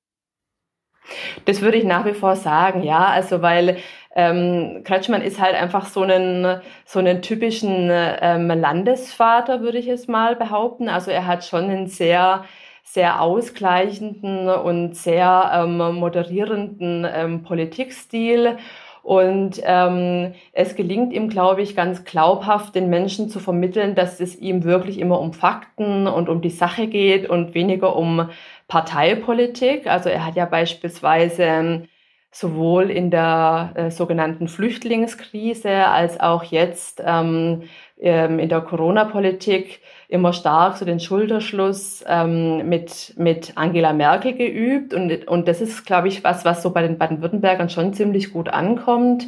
Das 1.46 1.62
würde 1.62 1.77
ich 1.77 1.84
nach 1.84 2.05
wie 2.05 2.13
vor 2.13 2.36
sagen, 2.36 2.84
ja. 2.84 3.05
Also 3.08 3.41
weil 3.41 3.77
ähm, 4.15 4.81
Kretschmann 4.84 5.22
ist 5.22 5.39
halt 5.39 5.55
einfach 5.55 5.86
so 5.86 6.01
einen, 6.01 6.62
so 6.86 7.00
einen 7.00 7.22
typischen 7.22 7.89
ähm, 7.91 8.48
Landesvater, 8.48 9.62
würde 9.62 9.77
ich 9.77 9.88
es 9.88 10.08
mal 10.08 10.36
behaupten. 10.36 10.89
Also 10.89 11.12
er 11.12 11.27
hat 11.27 11.46
schon 11.46 11.65
einen 11.65 11.88
sehr 11.88 12.43
sehr 12.84 13.22
ausgleichenden 13.22 14.50
und 14.50 14.98
sehr 14.98 15.51
ähm, 15.53 15.77
moderierenden 15.96 17.08
ähm, 17.10 17.43
Politikstil. 17.43 18.58
Und 19.01 19.62
ähm, 19.63 20.34
es 20.51 20.75
gelingt 20.75 21.12
ihm, 21.13 21.29
glaube 21.29 21.62
ich, 21.62 21.75
ganz 21.75 22.03
glaubhaft 22.03 22.75
den 22.75 22.89
Menschen 22.89 23.29
zu 23.29 23.39
vermitteln, 23.39 23.96
dass 23.96 24.20
es 24.20 24.38
ihm 24.38 24.63
wirklich 24.63 25.00
immer 25.00 25.20
um 25.20 25.34
Fakten 25.34 26.05
und 26.05 26.29
um 26.29 26.41
die 26.41 26.51
Sache 26.51 26.88
geht 26.88 27.27
und 27.27 27.55
weniger 27.55 27.96
um 27.96 28.29
Parteipolitik. 28.72 29.86
Also 29.86 30.08
er 30.08 30.25
hat 30.25 30.38
ja 30.38 30.46
beispielsweise 30.46 31.44
ähm, 31.44 31.90
sowohl 32.32 32.90
in 32.90 33.12
der 33.12 33.74
äh, 33.75 33.92
sogenannten 33.92 34.48
Flüchtlingskrise 34.48 35.88
als 35.88 36.22
auch 36.22 36.46
jetzt 36.46 37.04
ähm, 37.06 37.63
ähm, 38.00 38.40
in 38.40 38.48
der 38.48 38.62
Corona-Politik 38.62 39.82
immer 40.08 40.32
stark 40.32 40.78
so 40.78 40.86
den 40.86 41.01
Schulterschluss 41.01 42.06
ähm, 42.08 42.70
mit, 42.70 43.13
mit 43.18 43.51
Angela 43.56 43.92
Merkel 43.92 44.36
geübt. 44.36 44.94
Und, 44.94 45.28
und 45.28 45.50
das 45.50 45.60
ist, 45.60 45.86
glaube 45.86 46.08
ich, 46.08 46.24
was, 46.24 46.46
was 46.46 46.63
so 46.63 46.72
bei 46.72 46.82
den 46.82 46.98
Baden-Württembergern 46.98 47.70
schon 47.70 47.94
ziemlich 47.94 48.32
gut 48.32 48.48
ankommt. 48.48 49.28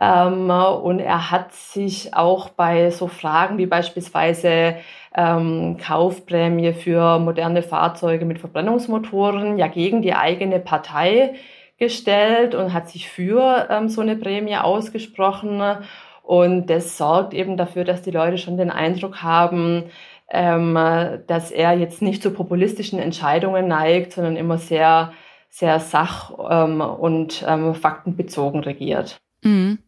Ähm, 0.00 0.50
und 0.50 0.98
er 0.98 1.30
hat 1.30 1.52
sich 1.52 2.12
auch 2.14 2.48
bei 2.48 2.90
so 2.90 3.06
Fragen 3.06 3.56
wie 3.56 3.66
beispielsweise 3.66 4.78
ähm, 5.14 5.76
Kaufprämie 5.78 6.72
für 6.72 7.18
moderne 7.18 7.62
Fahrzeuge 7.62 8.24
mit 8.24 8.38
Verbrennungsmotoren 8.38 9.58
ja 9.58 9.68
gegen 9.68 10.02
die 10.02 10.14
eigene 10.14 10.58
Partei 10.60 11.34
gestellt 11.78 12.54
und 12.54 12.72
hat 12.72 12.88
sich 12.88 13.08
für 13.08 13.68
ähm, 13.70 13.88
so 13.88 14.00
eine 14.00 14.16
Prämie 14.16 14.56
ausgesprochen. 14.56 15.62
Und 16.22 16.66
das 16.70 16.96
sorgt 16.96 17.34
eben 17.34 17.56
dafür, 17.56 17.84
dass 17.84 18.02
die 18.02 18.10
Leute 18.10 18.38
schon 18.38 18.56
den 18.56 18.70
Eindruck 18.70 19.22
haben, 19.22 19.84
ähm, 20.30 20.74
dass 21.26 21.50
er 21.50 21.74
jetzt 21.74 22.00
nicht 22.00 22.22
zu 22.22 22.30
populistischen 22.30 22.98
Entscheidungen 22.98 23.68
neigt, 23.68 24.14
sondern 24.14 24.36
immer 24.36 24.58
sehr, 24.58 25.12
sehr 25.50 25.80
sach- 25.80 26.32
ähm, 26.50 26.80
und 26.80 27.44
ähm, 27.46 27.74
faktenbezogen 27.74 28.60
regiert. 28.60 29.18
Mhm. 29.42 29.78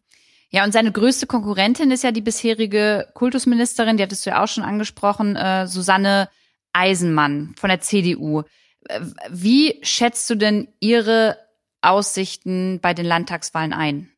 Ja, 0.50 0.64
und 0.64 0.72
seine 0.72 0.92
größte 0.92 1.26
Konkurrentin 1.26 1.90
ist 1.90 2.04
ja 2.04 2.12
die 2.12 2.20
bisherige 2.20 3.08
Kultusministerin, 3.14 3.96
die 3.96 4.02
hattest 4.02 4.24
du 4.24 4.30
ja 4.30 4.42
auch 4.42 4.48
schon 4.48 4.64
angesprochen, 4.64 5.36
äh, 5.36 5.66
Susanne 5.66 6.28
Eisenmann 6.72 7.54
von 7.58 7.68
der 7.68 7.80
CDU. 7.80 8.42
Äh, 8.88 9.00
wie 9.28 9.78
schätzt 9.82 10.30
du 10.30 10.36
denn 10.36 10.68
ihre 10.78 11.36
Aussichten 11.80 12.80
bei 12.80 12.94
den 12.94 13.06
Landtagswahlen 13.06 13.72
ein? 13.72 14.10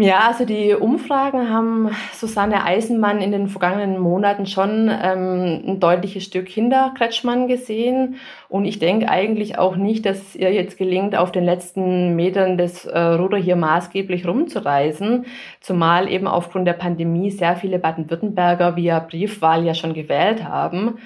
Ja, 0.00 0.28
also 0.28 0.44
die 0.44 0.74
Umfragen 0.74 1.50
haben 1.50 1.90
Susanne 2.12 2.62
Eisenmann 2.64 3.20
in 3.20 3.32
den 3.32 3.48
vergangenen 3.48 3.98
Monaten 3.98 4.46
schon 4.46 4.88
ähm, 4.88 5.64
ein 5.66 5.80
deutliches 5.80 6.22
Stück 6.22 6.48
hinter 6.48 6.94
Kretschmann 6.96 7.48
gesehen. 7.48 8.14
Und 8.48 8.64
ich 8.64 8.78
denke 8.78 9.08
eigentlich 9.08 9.58
auch 9.58 9.74
nicht, 9.74 10.06
dass 10.06 10.18
es 10.18 10.36
ihr 10.36 10.52
jetzt 10.52 10.78
gelingt, 10.78 11.16
auf 11.16 11.32
den 11.32 11.42
letzten 11.42 12.14
Metern 12.14 12.56
des 12.56 12.84
äh, 12.84 12.96
Ruder 12.96 13.38
hier 13.38 13.56
maßgeblich 13.56 14.24
rumzureisen. 14.24 15.26
Zumal 15.60 16.08
eben 16.08 16.28
aufgrund 16.28 16.68
der 16.68 16.74
Pandemie 16.74 17.32
sehr 17.32 17.56
viele 17.56 17.80
Baden-Württemberger 17.80 18.76
via 18.76 19.00
Briefwahl 19.00 19.64
ja 19.64 19.74
schon 19.74 19.94
gewählt 19.94 20.44
haben. 20.44 20.98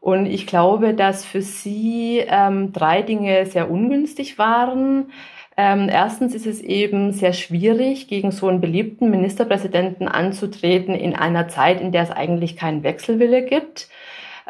Und 0.00 0.26
ich 0.26 0.48
glaube, 0.48 0.92
dass 0.92 1.24
für 1.24 1.40
sie 1.40 2.24
ähm, 2.26 2.72
drei 2.72 3.02
Dinge 3.02 3.46
sehr 3.46 3.70
ungünstig 3.70 4.38
waren. 4.38 5.12
Ähm, 5.56 5.88
erstens 5.88 6.34
ist 6.34 6.46
es 6.46 6.60
eben 6.60 7.12
sehr 7.12 7.32
schwierig, 7.32 8.08
gegen 8.08 8.32
so 8.32 8.48
einen 8.48 8.60
beliebten 8.60 9.10
Ministerpräsidenten 9.10 10.08
anzutreten 10.08 10.94
in 10.94 11.14
einer 11.14 11.46
Zeit, 11.48 11.80
in 11.80 11.92
der 11.92 12.02
es 12.02 12.10
eigentlich 12.10 12.56
keinen 12.56 12.82
Wechselwille 12.82 13.44
gibt. 13.44 13.88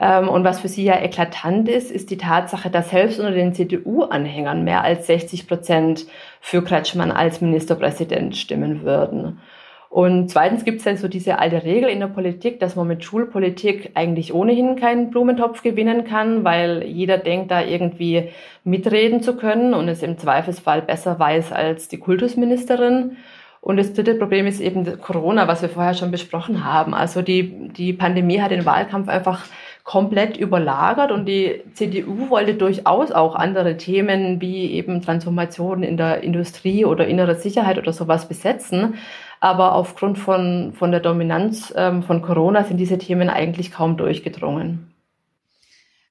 Ähm, 0.00 0.28
und 0.28 0.44
was 0.44 0.60
für 0.60 0.68
sie 0.68 0.84
ja 0.84 1.00
eklatant 1.00 1.68
ist, 1.68 1.90
ist 1.90 2.10
die 2.10 2.16
Tatsache, 2.16 2.70
dass 2.70 2.90
selbst 2.90 3.18
unter 3.20 3.32
den 3.32 3.54
CDU-Anhängern 3.54 4.64
mehr 4.64 4.82
als 4.82 5.06
60 5.06 5.46
Prozent 5.46 6.06
für 6.40 6.64
Kretschmann 6.64 7.12
als 7.12 7.40
Ministerpräsident 7.40 8.36
stimmen 8.36 8.82
würden. 8.82 9.40
Und 9.94 10.28
zweitens 10.28 10.64
gibt 10.64 10.80
es 10.80 10.86
ja 10.86 10.96
so 10.96 11.06
diese 11.06 11.38
alte 11.38 11.62
Regel 11.62 11.88
in 11.88 12.00
der 12.00 12.08
Politik, 12.08 12.58
dass 12.58 12.74
man 12.74 12.88
mit 12.88 13.04
Schulpolitik 13.04 13.92
eigentlich 13.94 14.34
ohnehin 14.34 14.74
keinen 14.74 15.10
Blumentopf 15.10 15.62
gewinnen 15.62 16.02
kann, 16.02 16.42
weil 16.42 16.82
jeder 16.82 17.16
denkt, 17.16 17.52
da 17.52 17.62
irgendwie 17.62 18.30
mitreden 18.64 19.22
zu 19.22 19.36
können 19.36 19.72
und 19.72 19.86
es 19.86 20.02
im 20.02 20.18
Zweifelsfall 20.18 20.82
besser 20.82 21.20
weiß 21.20 21.52
als 21.52 21.86
die 21.86 21.98
Kultusministerin. 21.98 23.18
Und 23.60 23.76
das 23.76 23.92
dritte 23.92 24.16
Problem 24.16 24.48
ist 24.48 24.60
eben 24.60 25.00
Corona, 25.00 25.46
was 25.46 25.62
wir 25.62 25.68
vorher 25.68 25.94
schon 25.94 26.10
besprochen 26.10 26.64
haben. 26.64 26.92
Also 26.92 27.22
die, 27.22 27.68
die 27.68 27.92
Pandemie 27.92 28.40
hat 28.40 28.50
den 28.50 28.66
Wahlkampf 28.66 29.08
einfach 29.08 29.46
komplett 29.84 30.38
überlagert 30.38 31.12
und 31.12 31.26
die 31.26 31.62
CDU 31.74 32.30
wollte 32.30 32.54
durchaus 32.54 33.12
auch 33.12 33.36
andere 33.36 33.76
Themen 33.76 34.40
wie 34.40 34.72
eben 34.72 35.02
Transformation 35.02 35.82
in 35.82 35.98
der 35.98 36.22
Industrie 36.22 36.84
oder 36.84 37.06
innere 37.06 37.36
Sicherheit 37.36 37.78
oder 37.78 37.92
sowas 37.92 38.26
besetzen. 38.26 38.94
Aber 39.44 39.74
aufgrund 39.74 40.18
von, 40.18 40.72
von 40.72 40.90
der 40.90 41.00
Dominanz 41.00 41.70
ähm, 41.76 42.02
von 42.02 42.22
Corona 42.22 42.64
sind 42.64 42.78
diese 42.78 42.96
Themen 42.96 43.28
eigentlich 43.28 43.72
kaum 43.72 43.98
durchgedrungen. 43.98 44.94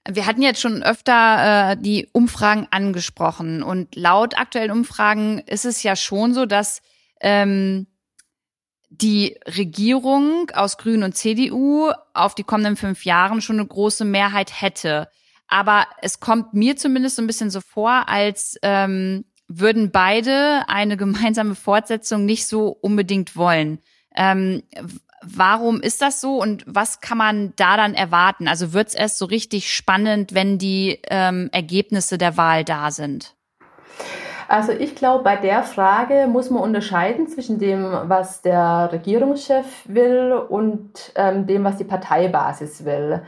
Wir 0.08 0.28
hatten 0.28 0.44
jetzt 0.44 0.62
schon 0.62 0.84
öfter 0.84 1.72
äh, 1.72 1.76
die 1.76 2.08
Umfragen 2.12 2.68
angesprochen 2.70 3.64
und 3.64 3.96
laut 3.96 4.38
aktuellen 4.38 4.70
Umfragen 4.70 5.40
ist 5.48 5.66
es 5.66 5.82
ja 5.82 5.96
schon 5.96 6.36
so, 6.36 6.46
dass 6.46 6.84
ähm, 7.22 7.88
die 8.92 9.36
Regierung 9.48 10.52
aus 10.54 10.78
Grünen 10.78 11.02
und 11.02 11.18
CDU 11.18 11.90
auf 12.14 12.36
die 12.36 12.44
kommenden 12.44 12.76
fünf 12.76 13.04
Jahren 13.04 13.42
schon 13.42 13.58
eine 13.58 13.68
große 13.68 14.06
Mehrheit 14.06 14.62
hätte. 14.62 15.10
Aber 15.48 15.88
es 16.04 16.20
kommt 16.20 16.54
mir 16.54 16.78
zumindest 16.78 17.16
so 17.16 17.24
ein 17.24 17.28
bisschen 17.28 17.50
so 17.50 17.62
vor, 17.62 18.08
als 18.10 18.60
ähm, 18.62 19.26
würden 19.60 19.92
beide 19.92 20.64
eine 20.68 20.98
gemeinsame 20.98 21.56
Fortsetzung 21.56 22.26
nicht 22.26 22.48
so 22.48 22.68
unbedingt 22.68 23.36
wollen. 23.36 23.80
Ähm, 24.16 24.64
warum 25.24 25.82
ist 25.82 26.02
das 26.02 26.22
so 26.22 26.42
und 26.42 26.64
was 26.68 27.02
kann 27.02 27.18
man 27.18 27.54
da 27.56 27.78
dann 27.78 27.94
erwarten? 27.94 28.48
Also 28.48 28.74
wird 28.74 28.90
es 28.90 28.96
erst 28.96 29.18
so 29.18 29.26
richtig 29.26 29.74
spannend, 29.74 30.34
wenn 30.34 30.58
die 30.58 31.00
ähm, 31.10 31.50
Ergebnisse 31.52 32.18
der 32.18 32.38
Wahl 32.38 32.64
da 32.64 32.92
sind? 32.92 33.36
Also 34.48 34.72
ich 34.72 34.96
glaube, 34.96 35.24
bei 35.24 35.36
der 35.36 35.64
Frage 35.64 36.28
muss 36.28 36.50
man 36.50 36.62
unterscheiden 36.62 37.28
zwischen 37.28 37.60
dem, 37.60 37.92
was 38.04 38.42
der 38.42 38.90
Regierungschef 38.92 39.66
will 39.86 40.34
und 40.34 41.12
ähm, 41.16 41.48
dem, 41.48 41.64
was 41.64 41.78
die 41.78 41.86
Parteibasis 41.86 42.86
will. 42.86 43.24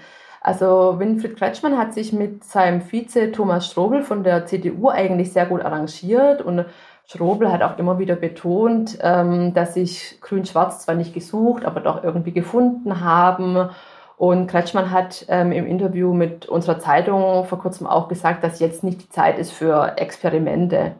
Also 0.45 0.99
Winfried 0.99 1.37
Kretschmann 1.37 1.75
hat 1.75 1.95
sich 1.95 2.13
mit 2.13 2.43
seinem 2.43 2.79
Vize 2.79 3.31
Thomas 3.31 3.65
Strobel 3.65 4.03
von 4.03 4.23
der 4.23 4.45
CDU 4.45 4.89
eigentlich 4.89 5.33
sehr 5.33 5.47
gut 5.47 5.65
arrangiert 5.65 6.43
und 6.43 6.65
Strobel 7.07 7.51
hat 7.51 7.63
auch 7.63 7.79
immer 7.79 7.97
wieder 7.97 8.15
betont, 8.15 8.99
ähm, 9.01 9.55
dass 9.55 9.73
sich 9.73 10.19
Grün-Schwarz 10.21 10.85
zwar 10.85 10.93
nicht 10.93 11.15
gesucht, 11.15 11.65
aber 11.65 11.79
doch 11.79 12.03
irgendwie 12.03 12.31
gefunden 12.31 13.01
haben. 13.01 13.69
Und 14.17 14.45
Kretschmann 14.45 14.91
hat 14.91 15.25
ähm, 15.29 15.51
im 15.51 15.65
Interview 15.65 16.13
mit 16.13 16.45
unserer 16.45 16.77
Zeitung 16.77 17.45
vor 17.45 17.57
kurzem 17.57 17.87
auch 17.87 18.07
gesagt, 18.07 18.43
dass 18.43 18.59
jetzt 18.59 18.83
nicht 18.83 19.01
die 19.01 19.09
Zeit 19.09 19.39
ist 19.39 19.51
für 19.51 19.97
Experimente. 19.97 20.91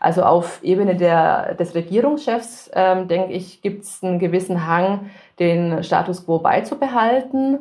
Also 0.00 0.24
auf 0.24 0.58
Ebene 0.64 0.96
der, 0.96 1.54
des 1.54 1.76
Regierungschefs, 1.76 2.68
ähm, 2.74 3.06
denke 3.06 3.32
ich, 3.32 3.62
gibt 3.62 3.84
es 3.84 4.02
einen 4.02 4.18
gewissen 4.18 4.66
Hang, 4.66 5.10
den 5.38 5.84
Status 5.84 6.26
quo 6.26 6.40
beizubehalten 6.40 7.60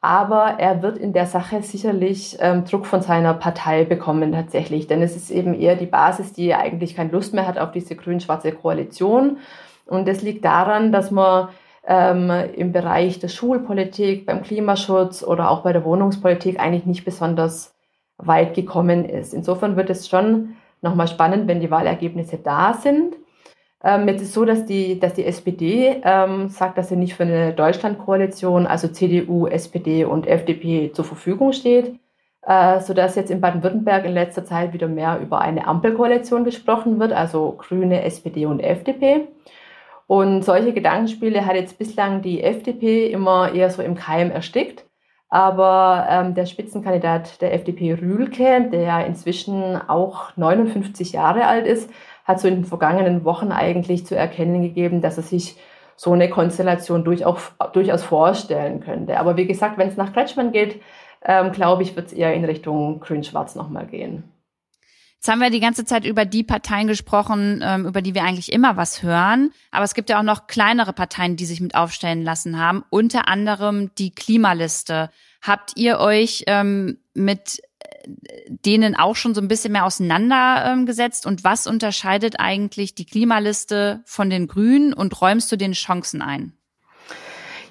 aber 0.00 0.58
er 0.58 0.82
wird 0.82 0.96
in 0.96 1.12
der 1.12 1.26
Sache 1.26 1.62
sicherlich 1.62 2.38
ähm, 2.40 2.64
Druck 2.64 2.86
von 2.86 3.02
seiner 3.02 3.34
Partei 3.34 3.84
bekommen 3.84 4.32
tatsächlich, 4.32 4.86
denn 4.86 5.02
es 5.02 5.14
ist 5.14 5.30
eben 5.30 5.52
eher 5.54 5.76
die 5.76 5.86
Basis, 5.86 6.32
die 6.32 6.54
eigentlich 6.54 6.96
keine 6.96 7.10
Lust 7.10 7.34
mehr 7.34 7.46
hat 7.46 7.58
auf 7.58 7.72
diese 7.72 7.96
grün-schwarze 7.96 8.52
Koalition. 8.52 9.38
Und 9.86 10.08
das 10.08 10.22
liegt 10.22 10.44
daran, 10.44 10.90
dass 10.92 11.10
man 11.10 11.48
ähm, 11.86 12.30
im 12.54 12.72
Bereich 12.72 13.18
der 13.18 13.28
Schulpolitik, 13.28 14.24
beim 14.24 14.42
Klimaschutz 14.42 15.22
oder 15.22 15.50
auch 15.50 15.62
bei 15.62 15.72
der 15.72 15.84
Wohnungspolitik 15.84 16.58
eigentlich 16.58 16.86
nicht 16.86 17.04
besonders 17.04 17.74
weit 18.16 18.54
gekommen 18.54 19.04
ist. 19.04 19.34
Insofern 19.34 19.76
wird 19.76 19.90
es 19.90 20.08
schon 20.08 20.56
nochmal 20.80 21.08
spannend, 21.08 21.46
wenn 21.46 21.60
die 21.60 21.70
Wahlergebnisse 21.70 22.38
da 22.38 22.74
sind. 22.74 23.16
Ähm, 23.82 24.08
jetzt 24.08 24.22
ist 24.22 24.34
so, 24.34 24.44
dass 24.44 24.66
die, 24.66 25.00
dass 25.00 25.14
die 25.14 25.24
SPD 25.24 26.00
ähm, 26.04 26.48
sagt, 26.48 26.76
dass 26.76 26.90
sie 26.90 26.96
nicht 26.96 27.14
für 27.14 27.22
eine 27.22 27.52
Deutschlandkoalition, 27.54 28.66
also 28.66 28.88
CDU, 28.88 29.46
SPD 29.46 30.04
und 30.04 30.26
FDP 30.26 30.92
zur 30.92 31.04
Verfügung 31.06 31.52
steht, 31.52 31.98
äh, 32.42 32.80
sodass 32.80 33.16
jetzt 33.16 33.30
in 33.30 33.40
Baden-Württemberg 33.40 34.04
in 34.04 34.12
letzter 34.12 34.44
Zeit 34.44 34.74
wieder 34.74 34.88
mehr 34.88 35.18
über 35.20 35.40
eine 35.40 35.66
Ampelkoalition 35.66 36.44
gesprochen 36.44 37.00
wird, 37.00 37.12
also 37.12 37.54
Grüne, 37.58 38.02
SPD 38.02 38.44
und 38.46 38.60
FDP. 38.60 39.28
Und 40.06 40.42
solche 40.44 40.72
Gedankenspiele 40.72 41.46
hat 41.46 41.54
jetzt 41.54 41.78
bislang 41.78 42.20
die 42.20 42.42
FDP 42.42 43.06
immer 43.10 43.54
eher 43.54 43.70
so 43.70 43.80
im 43.80 43.94
Keim 43.94 44.30
erstickt. 44.30 44.84
Aber 45.28 46.06
ähm, 46.10 46.34
der 46.34 46.46
Spitzenkandidat 46.46 47.40
der 47.40 47.54
FDP 47.54 47.94
Rühlke, 47.94 48.68
der 48.72 48.80
ja 48.80 49.00
inzwischen 49.00 49.80
auch 49.88 50.36
59 50.36 51.12
Jahre 51.12 51.46
alt 51.46 51.66
ist, 51.66 51.88
hat 52.30 52.40
so 52.40 52.48
in 52.48 52.54
den 52.54 52.64
vergangenen 52.64 53.24
Wochen 53.24 53.52
eigentlich 53.52 54.06
zu 54.06 54.16
erkennen 54.16 54.62
gegeben, 54.62 55.02
dass 55.02 55.16
er 55.16 55.22
sich 55.22 55.56
so 55.96 56.12
eine 56.12 56.30
Konstellation 56.30 57.04
durchaus, 57.04 57.52
durchaus 57.74 58.02
vorstellen 58.02 58.80
könnte. 58.80 59.18
Aber 59.18 59.36
wie 59.36 59.46
gesagt, 59.46 59.76
wenn 59.76 59.88
es 59.88 59.98
nach 59.98 60.14
Kretschmann 60.14 60.52
geht, 60.52 60.80
ähm, 61.22 61.52
glaube 61.52 61.82
ich, 61.82 61.94
wird 61.94 62.06
es 62.06 62.12
eher 62.14 62.32
in 62.32 62.44
Richtung 62.46 63.00
Grün-Schwarz 63.00 63.54
nochmal 63.54 63.86
gehen. 63.86 64.24
Jetzt 65.16 65.28
haben 65.28 65.40
wir 65.40 65.50
die 65.50 65.60
ganze 65.60 65.84
Zeit 65.84 66.06
über 66.06 66.24
die 66.24 66.42
Parteien 66.42 66.86
gesprochen, 66.86 67.62
ähm, 67.62 67.84
über 67.84 68.00
die 68.00 68.14
wir 68.14 68.22
eigentlich 68.22 68.50
immer 68.50 68.78
was 68.78 69.02
hören. 69.02 69.52
Aber 69.70 69.84
es 69.84 69.92
gibt 69.92 70.08
ja 70.08 70.18
auch 70.18 70.24
noch 70.24 70.46
kleinere 70.46 70.94
Parteien, 70.94 71.36
die 71.36 71.44
sich 71.44 71.60
mit 71.60 71.74
aufstellen 71.74 72.22
lassen 72.22 72.58
haben. 72.58 72.84
Unter 72.88 73.28
anderem 73.28 73.90
die 73.98 74.14
Klimaliste. 74.14 75.10
Habt 75.42 75.72
ihr 75.76 75.98
euch 75.98 76.44
ähm, 76.46 77.00
mit 77.12 77.60
denen 78.48 78.96
auch 78.96 79.16
schon 79.16 79.34
so 79.34 79.40
ein 79.40 79.48
bisschen 79.48 79.72
mehr 79.72 79.84
auseinandergesetzt? 79.84 81.26
Und 81.26 81.44
was 81.44 81.66
unterscheidet 81.66 82.36
eigentlich 82.38 82.94
die 82.94 83.06
Klimaliste 83.06 84.02
von 84.04 84.30
den 84.30 84.46
Grünen 84.48 84.92
und 84.92 85.20
räumst 85.20 85.50
du 85.52 85.56
den 85.56 85.72
Chancen 85.72 86.22
ein? 86.22 86.52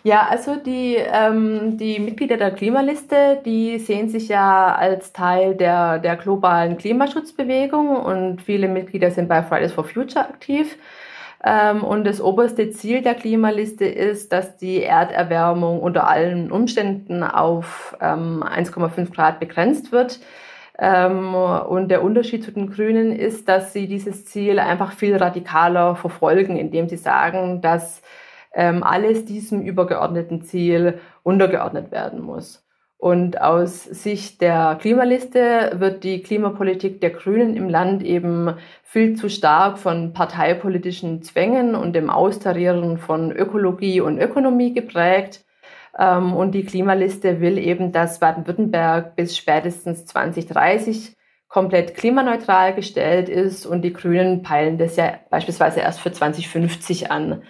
Ja, 0.03 0.27
also 0.29 0.55
die, 0.55 0.95
ähm, 0.95 1.77
die 1.77 1.99
Mitglieder 1.99 2.37
der 2.37 2.51
Klimaliste, 2.51 3.41
die 3.45 3.79
sehen 3.79 4.07
sich 4.07 4.29
ja 4.29 4.73
als 4.73 5.11
Teil 5.11 5.55
der, 5.55 5.99
der 5.99 6.15
globalen 6.15 6.77
Klimaschutzbewegung 6.77 7.97
und 7.97 8.41
viele 8.41 8.69
Mitglieder 8.69 9.11
sind 9.11 9.27
bei 9.27 9.43
Fridays 9.43 9.73
for 9.73 9.83
Future 9.83 10.25
aktiv. 10.25 10.77
Ähm, 11.43 11.83
und 11.83 12.05
das 12.05 12.21
oberste 12.21 12.69
Ziel 12.71 13.01
der 13.01 13.15
Klimaliste 13.15 13.85
ist, 13.85 14.33
dass 14.33 14.57
die 14.57 14.83
Erderwärmung 14.83 15.79
unter 15.81 16.07
allen 16.07 16.51
Umständen 16.51 17.23
auf 17.23 17.95
ähm, 18.01 18.43
1,5 18.43 19.13
Grad 19.13 19.39
begrenzt 19.39 19.91
wird. 19.91 20.19
Ähm, 20.77 21.35
und 21.35 21.89
der 21.89 22.03
Unterschied 22.03 22.43
zu 22.43 22.51
den 22.51 22.69
Grünen 22.71 23.11
ist, 23.11 23.47
dass 23.49 23.73
sie 23.73 23.87
dieses 23.87 24.25
Ziel 24.25 24.59
einfach 24.59 24.93
viel 24.93 25.15
radikaler 25.15 25.95
verfolgen, 25.95 26.57
indem 26.57 26.87
sie 26.89 26.97
sagen, 26.97 27.61
dass 27.61 28.01
ähm, 28.53 28.83
alles 28.83 29.25
diesem 29.25 29.61
übergeordneten 29.61 30.41
Ziel 30.41 30.99
untergeordnet 31.23 31.91
werden 31.91 32.21
muss. 32.21 32.65
Und 32.99 33.39
aus 33.39 33.85
Sicht 33.85 34.41
der 34.41 34.77
Klimaliste 34.81 35.71
wird 35.75 36.03
die 36.03 36.21
Klimapolitik 36.21 36.99
der 36.99 37.11
Grünen 37.11 37.55
im 37.55 37.69
Land 37.69 38.03
eben 38.03 38.55
viel 38.83 39.15
zu 39.15 39.29
stark 39.29 39.79
von 39.79 40.11
parteipolitischen 40.11 41.21
Zwängen 41.21 41.75
und 41.75 41.93
dem 41.93 42.09
Austarieren 42.09 42.97
von 42.97 43.31
Ökologie 43.31 44.01
und 44.01 44.19
Ökonomie 44.19 44.73
geprägt. 44.73 45.45
Ähm, 45.97 46.33
und 46.33 46.51
die 46.51 46.65
Klimaliste 46.65 47.39
will 47.39 47.57
eben, 47.57 47.93
dass 47.93 48.19
Baden-Württemberg 48.19 49.15
bis 49.15 49.37
spätestens 49.37 50.05
2030 50.05 51.15
komplett 51.47 51.95
klimaneutral 51.95 52.75
gestellt 52.75 53.29
ist 53.29 53.65
und 53.65 53.81
die 53.81 53.93
Grünen 53.93 54.43
peilen 54.43 54.77
das 54.77 54.97
ja 54.97 55.19
beispielsweise 55.29 55.79
erst 55.79 56.01
für 56.01 56.11
2050 56.11 57.11
an. 57.11 57.43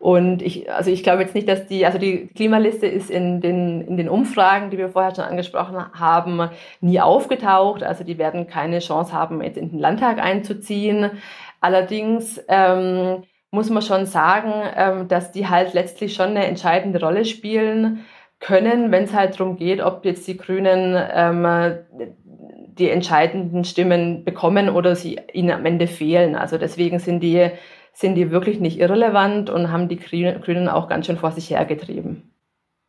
Und 0.00 0.40
ich, 0.40 0.72
also 0.72 0.90
ich 0.90 1.02
glaube 1.02 1.20
jetzt 1.20 1.34
nicht, 1.34 1.46
dass 1.46 1.66
die, 1.66 1.84
also 1.84 1.98
die 1.98 2.28
Klimaliste 2.28 2.86
ist 2.86 3.10
in 3.10 3.42
den, 3.42 3.82
in 3.82 3.98
den 3.98 4.08
Umfragen, 4.08 4.70
die 4.70 4.78
wir 4.78 4.88
vorher 4.88 5.14
schon 5.14 5.24
angesprochen 5.24 5.76
haben, 5.92 6.48
nie 6.80 7.02
aufgetaucht. 7.02 7.82
Also 7.82 8.02
die 8.02 8.16
werden 8.16 8.46
keine 8.46 8.78
Chance 8.78 9.12
haben, 9.12 9.42
jetzt 9.42 9.58
in 9.58 9.72
den 9.72 9.78
Landtag 9.78 10.18
einzuziehen. 10.18 11.10
Allerdings 11.60 12.42
ähm, 12.48 13.24
muss 13.50 13.68
man 13.68 13.82
schon 13.82 14.06
sagen, 14.06 14.54
ähm, 14.74 15.08
dass 15.08 15.32
die 15.32 15.48
halt 15.48 15.74
letztlich 15.74 16.14
schon 16.14 16.30
eine 16.30 16.46
entscheidende 16.46 16.98
Rolle 16.98 17.26
spielen 17.26 18.06
können, 18.38 18.90
wenn 18.92 19.04
es 19.04 19.12
halt 19.12 19.38
darum 19.38 19.56
geht, 19.56 19.82
ob 19.82 20.06
jetzt 20.06 20.26
die 20.26 20.38
Grünen 20.38 20.96
ähm, 21.12 21.76
die 22.78 22.88
entscheidenden 22.88 23.64
Stimmen 23.64 24.24
bekommen 24.24 24.70
oder 24.70 24.96
sie 24.96 25.20
ihnen 25.34 25.50
am 25.50 25.66
Ende 25.66 25.86
fehlen. 25.86 26.36
Also 26.36 26.56
deswegen 26.56 27.00
sind 27.00 27.20
die 27.20 27.50
sind 27.92 28.14
die 28.14 28.30
wirklich 28.30 28.60
nicht 28.60 28.78
irrelevant 28.78 29.50
und 29.50 29.70
haben 29.70 29.88
die 29.88 29.96
Grünen 29.96 30.68
auch 30.68 30.88
ganz 30.88 31.06
schön 31.06 31.18
vor 31.18 31.32
sich 31.32 31.50
hergetrieben. 31.50 32.30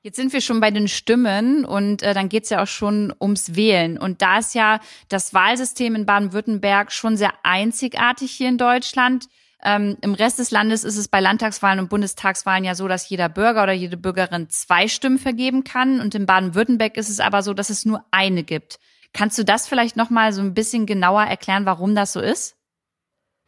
Jetzt 0.04 0.16
sind 0.16 0.34
wir 0.34 0.42
schon 0.42 0.60
bei 0.60 0.72
den 0.72 0.88
Stimmen 0.88 1.64
und 1.64 2.02
äh, 2.02 2.16
dann 2.16 2.28
geht's 2.28 2.50
ja 2.50 2.64
auch 2.64 2.68
schon 2.68 3.14
ums 3.22 3.56
Wählen. 3.56 4.00
Und 4.00 4.24
da 4.24 4.40
ist 4.40 4.56
ja 4.56 4.80
das 5.10 5.32
Wahlsystem 5.34 5.94
in 5.94 6.08
Baden-Württemberg 6.08 6.92
schon 6.92 7.18
sehr 7.18 7.34
einzigartig 7.44 8.32
hier 8.32 8.50
in 8.50 8.58
Deutschland. 8.58 9.28
Ähm, 9.64 9.98
Im 10.02 10.16
Rest 10.16 10.40
des 10.40 10.50
Landes 10.50 10.84
ist 10.84 10.98
es 10.98 11.08
bei 11.08 11.20
Landtagswahlen 11.20 11.80
und 11.80 11.90
Bundestagswahlen 11.90 12.64
ja 12.64 12.74
so, 12.74 12.88
dass 12.88 13.10
jeder 13.10 13.30
Bürger 13.30 13.62
oder 13.62 13.74
jede 13.74 13.96
Bürgerin 13.96 14.50
zwei 14.50 14.88
Stimmen 14.88 15.20
vergeben 15.20 15.64
kann. 15.64 16.02
Und 16.02 16.16
in 16.16 16.26
Baden-Württemberg 16.26 16.98
ist 16.98 17.10
es 17.10 17.20
aber 17.20 17.44
so, 17.44 17.54
dass 17.54 17.70
es 17.70 17.86
nur 17.86 18.04
eine 18.10 18.44
gibt. 18.44 18.80
Kannst 19.14 19.38
du 19.38 19.46
das 19.46 19.68
vielleicht 19.68 19.98
noch 19.98 20.10
mal 20.10 20.34
so 20.34 20.42
ein 20.42 20.56
bisschen 20.56 20.88
genauer 20.88 21.24
erklären, 21.24 21.68
warum 21.68 21.94
das 21.94 22.14
so 22.14 22.22
ist? 22.22 22.56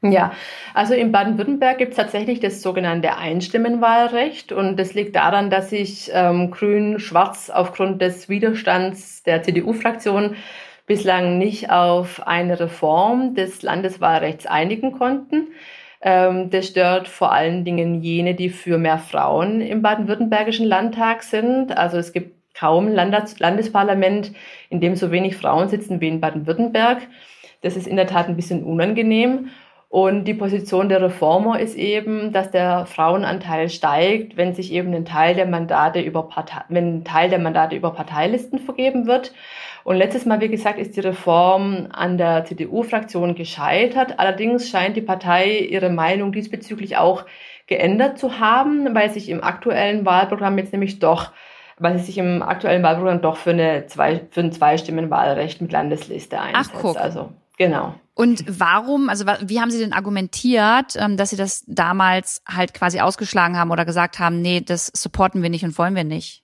Ja, 0.03 0.33
also 0.73 0.93
in 0.93 1.13
Baden-Württemberg 1.13 1.77
gibt 1.77 1.91
es 1.91 1.97
tatsächlich 1.97 2.41
das 2.41 2.61
sogenannte 2.61 3.15
Einstimmenwahlrecht 3.15 4.51
und 4.51 4.77
das 4.77 4.93
liegt 4.93 5.15
daran, 5.15 5.49
dass 5.49 5.69
sich 5.69 6.11
ähm, 6.13 6.51
Grün-Schwarz 6.51 7.49
aufgrund 7.49 8.01
des 8.01 8.27
Widerstands 8.27 9.23
der 9.23 9.43
CDU-Fraktion 9.43 10.35
bislang 10.87 11.37
nicht 11.37 11.69
auf 11.69 12.27
eine 12.27 12.59
Reform 12.59 13.33
des 13.33 13.61
Landeswahlrechts 13.61 14.45
einigen 14.45 14.91
konnten. 14.91 15.47
Ähm, 16.01 16.49
das 16.49 16.67
stört 16.67 17.07
vor 17.07 17.31
allen 17.31 17.63
Dingen 17.63 18.01
jene, 18.01 18.35
die 18.35 18.49
für 18.49 18.77
mehr 18.77 18.97
Frauen 18.97 19.61
im 19.61 19.81
baden-württembergischen 19.81 20.65
Landtag 20.65 21.23
sind. 21.23 21.77
Also 21.77 21.97
es 21.97 22.11
gibt 22.11 22.35
kaum 22.53 22.89
Landes 22.89 23.39
Landesparlament, 23.39 24.33
in 24.69 24.81
dem 24.81 24.97
so 24.97 25.11
wenig 25.11 25.37
Frauen 25.37 25.69
sitzen 25.69 26.01
wie 26.01 26.09
in 26.09 26.19
Baden-Württemberg. 26.19 27.07
Das 27.61 27.77
ist 27.77 27.87
in 27.87 27.95
der 27.95 28.07
Tat 28.07 28.27
ein 28.27 28.35
bisschen 28.35 28.63
unangenehm. 28.63 29.49
Und 29.93 30.25
die 30.25 30.34
Position 30.34 30.89
der 30.89 31.03
Reformer 31.03 31.60
ist 31.60 31.75
eben, 31.75 32.32
dass 32.34 32.49
der 32.49 32.88
Frauenanteil 32.88 33.69
steigt, 33.69 34.38
wenn 34.38 34.56
sich 34.56 34.73
eben 34.73 34.91
ein 34.91 35.06
Teil 35.06 35.36
der 35.36 35.45
Mandate 35.45 36.01
über 36.01 36.23
Partei, 36.23 36.63
wenn 36.69 36.95
ein 36.95 37.03
Teil 37.03 37.29
der 37.29 37.38
Mandate 37.38 37.75
über 37.75 37.91
Parteilisten 37.91 38.58
vergeben 38.58 39.06
wird. 39.06 39.34
Und 39.84 39.97
letztes 39.97 40.25
Mal, 40.25 40.41
wie 40.41 40.47
gesagt, 40.47 40.79
ist 40.79 40.95
die 40.95 41.01
Reform 41.01 41.89
an 41.91 42.17
der 42.17 42.43
CDU-Fraktion 42.43 43.36
gescheitert. 43.36 44.17
Allerdings 44.17 44.67
scheint 44.67 44.97
die 44.97 45.01
Partei 45.01 45.60
ihre 45.60 45.91
Meinung 45.91 46.32
diesbezüglich 46.32 46.97
auch 46.97 47.25
geändert 47.67 48.17
zu 48.17 48.39
haben, 48.39 48.95
weil 48.95 49.12
sich 49.12 49.29
im 49.29 49.43
aktuellen 49.43 50.08
Wahlprogramm 50.08 50.58
jetzt 50.58 50.71
nämlich 50.71 50.97
doch 50.97 51.29
weil 51.77 51.99
sie 51.99 52.06
sich 52.06 52.17
im 52.17 52.41
aktuellen 52.41 52.82
Wahlprogramm 52.82 53.21
doch 53.21 53.36
für, 53.36 53.51
eine 53.51 53.86
zwei, 53.86 54.21
für 54.32 54.41
ein 54.41 54.51
Zweistimmenwahlrecht 54.51 55.62
mit 55.62 55.71
Landesliste 55.71 56.39
einsetzt. 56.39 56.71
Ach, 56.75 56.82
guck. 56.82 56.97
Also 56.97 57.29
Genau. 57.58 57.95
Und 58.15 58.45
warum, 58.47 59.10
also 59.10 59.26
wie 59.41 59.60
haben 59.60 59.71
Sie 59.71 59.80
denn 59.80 59.93
argumentiert, 59.93 60.95
ähm, 60.97 61.17
dass 61.17 61.32
Sie 61.32 61.36
das 61.36 61.63
damals 61.67 62.43
halt 62.47 62.73
quasi 62.73 62.99
ausgeschlagen 62.99 63.58
haben 63.58 63.71
oder 63.71 63.86
gesagt 63.86 64.19
haben, 64.19 64.41
nee, 64.41 64.62
das 64.62 64.91
supporten 64.93 65.41
wir 65.41 65.49
nicht 65.49 65.63
und 65.63 65.78
wollen 65.78 65.95
wir 65.95 66.04
nicht? 66.04 66.43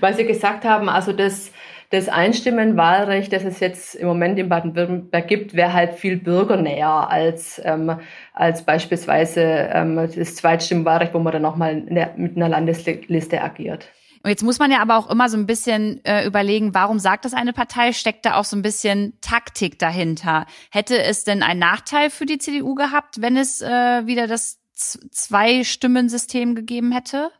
Weil 0.00 0.14
Sie 0.14 0.26
gesagt 0.26 0.64
haben, 0.64 0.88
also 0.88 1.12
das, 1.12 1.50
das 1.90 2.08
Einstimmenwahlrecht, 2.08 3.32
das 3.32 3.44
es 3.44 3.60
jetzt 3.60 3.94
im 3.94 4.06
Moment 4.06 4.38
in 4.38 4.50
Baden-Württemberg 4.50 5.26
gibt, 5.26 5.54
wäre 5.54 5.72
halt 5.72 5.94
viel 5.94 6.18
bürgernäher 6.18 7.08
als, 7.10 7.60
ähm, 7.64 7.98
als 8.34 8.62
beispielsweise 8.62 9.42
ähm, 9.42 9.96
das 9.96 10.34
Zweitstimmenwahlrecht, 10.34 11.14
wo 11.14 11.18
man 11.18 11.32
dann 11.32 11.42
nochmal 11.42 11.76
mit 12.16 12.36
einer 12.36 12.48
Landesliste 12.50 13.42
agiert. 13.42 13.88
Und 14.22 14.30
jetzt 14.30 14.42
muss 14.42 14.58
man 14.58 14.70
ja 14.70 14.80
aber 14.80 14.96
auch 14.96 15.10
immer 15.10 15.28
so 15.28 15.36
ein 15.36 15.46
bisschen 15.46 16.04
äh, 16.04 16.26
überlegen, 16.26 16.74
warum 16.74 16.98
sagt 16.98 17.24
das 17.24 17.34
eine 17.34 17.52
Partei? 17.52 17.92
Steckt 17.92 18.26
da 18.26 18.34
auch 18.34 18.44
so 18.44 18.56
ein 18.56 18.62
bisschen 18.62 19.18
Taktik 19.20 19.78
dahinter? 19.78 20.46
Hätte 20.70 21.02
es 21.02 21.24
denn 21.24 21.42
einen 21.42 21.60
Nachteil 21.60 22.10
für 22.10 22.26
die 22.26 22.38
CDU 22.38 22.74
gehabt, 22.74 23.20
wenn 23.20 23.36
es 23.36 23.62
äh, 23.62 24.06
wieder 24.06 24.26
das 24.26 24.58
Zwei-Stimmen-System 24.74 26.54
gegeben 26.54 26.92
hätte? 26.92 27.30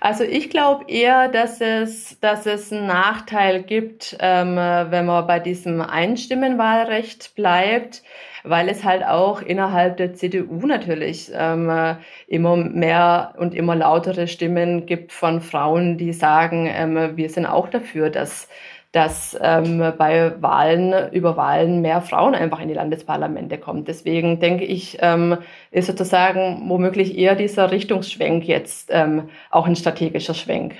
Also 0.00 0.22
ich 0.22 0.48
glaube 0.50 0.84
eher, 0.88 1.28
dass 1.28 1.60
es, 1.60 2.20
dass 2.20 2.46
es 2.46 2.72
einen 2.72 2.86
Nachteil 2.86 3.62
gibt, 3.64 4.16
ähm, 4.20 4.56
wenn 4.56 5.06
man 5.06 5.26
bei 5.26 5.40
diesem 5.40 5.80
Einstimmenwahlrecht 5.80 7.34
bleibt, 7.34 8.04
weil 8.44 8.68
es 8.68 8.84
halt 8.84 9.04
auch 9.04 9.42
innerhalb 9.42 9.96
der 9.96 10.14
CDU 10.14 10.66
natürlich 10.66 11.32
ähm, 11.34 11.96
immer 12.28 12.56
mehr 12.56 13.34
und 13.38 13.54
immer 13.54 13.74
lautere 13.74 14.28
Stimmen 14.28 14.86
gibt 14.86 15.12
von 15.12 15.40
Frauen, 15.40 15.98
die 15.98 16.12
sagen, 16.12 16.68
ähm, 16.72 17.16
wir 17.16 17.28
sind 17.28 17.46
auch 17.46 17.68
dafür, 17.68 18.10
dass 18.10 18.48
dass 18.92 19.36
ähm, 19.40 19.92
bei 19.98 20.40
Wahlen, 20.40 21.12
über 21.12 21.36
Wahlen 21.36 21.82
mehr 21.82 22.00
Frauen 22.00 22.34
einfach 22.34 22.60
in 22.60 22.68
die 22.68 22.74
Landesparlamente 22.74 23.58
kommen. 23.58 23.84
Deswegen 23.84 24.40
denke 24.40 24.64
ich, 24.64 24.98
ähm, 25.00 25.36
ist 25.70 25.86
sozusagen 25.86 26.68
womöglich 26.68 27.18
eher 27.18 27.34
dieser 27.34 27.70
Richtungsschwenk 27.70 28.44
jetzt 28.44 28.88
ähm, 28.90 29.28
auch 29.50 29.66
ein 29.66 29.76
strategischer 29.76 30.34
Schwenk. 30.34 30.76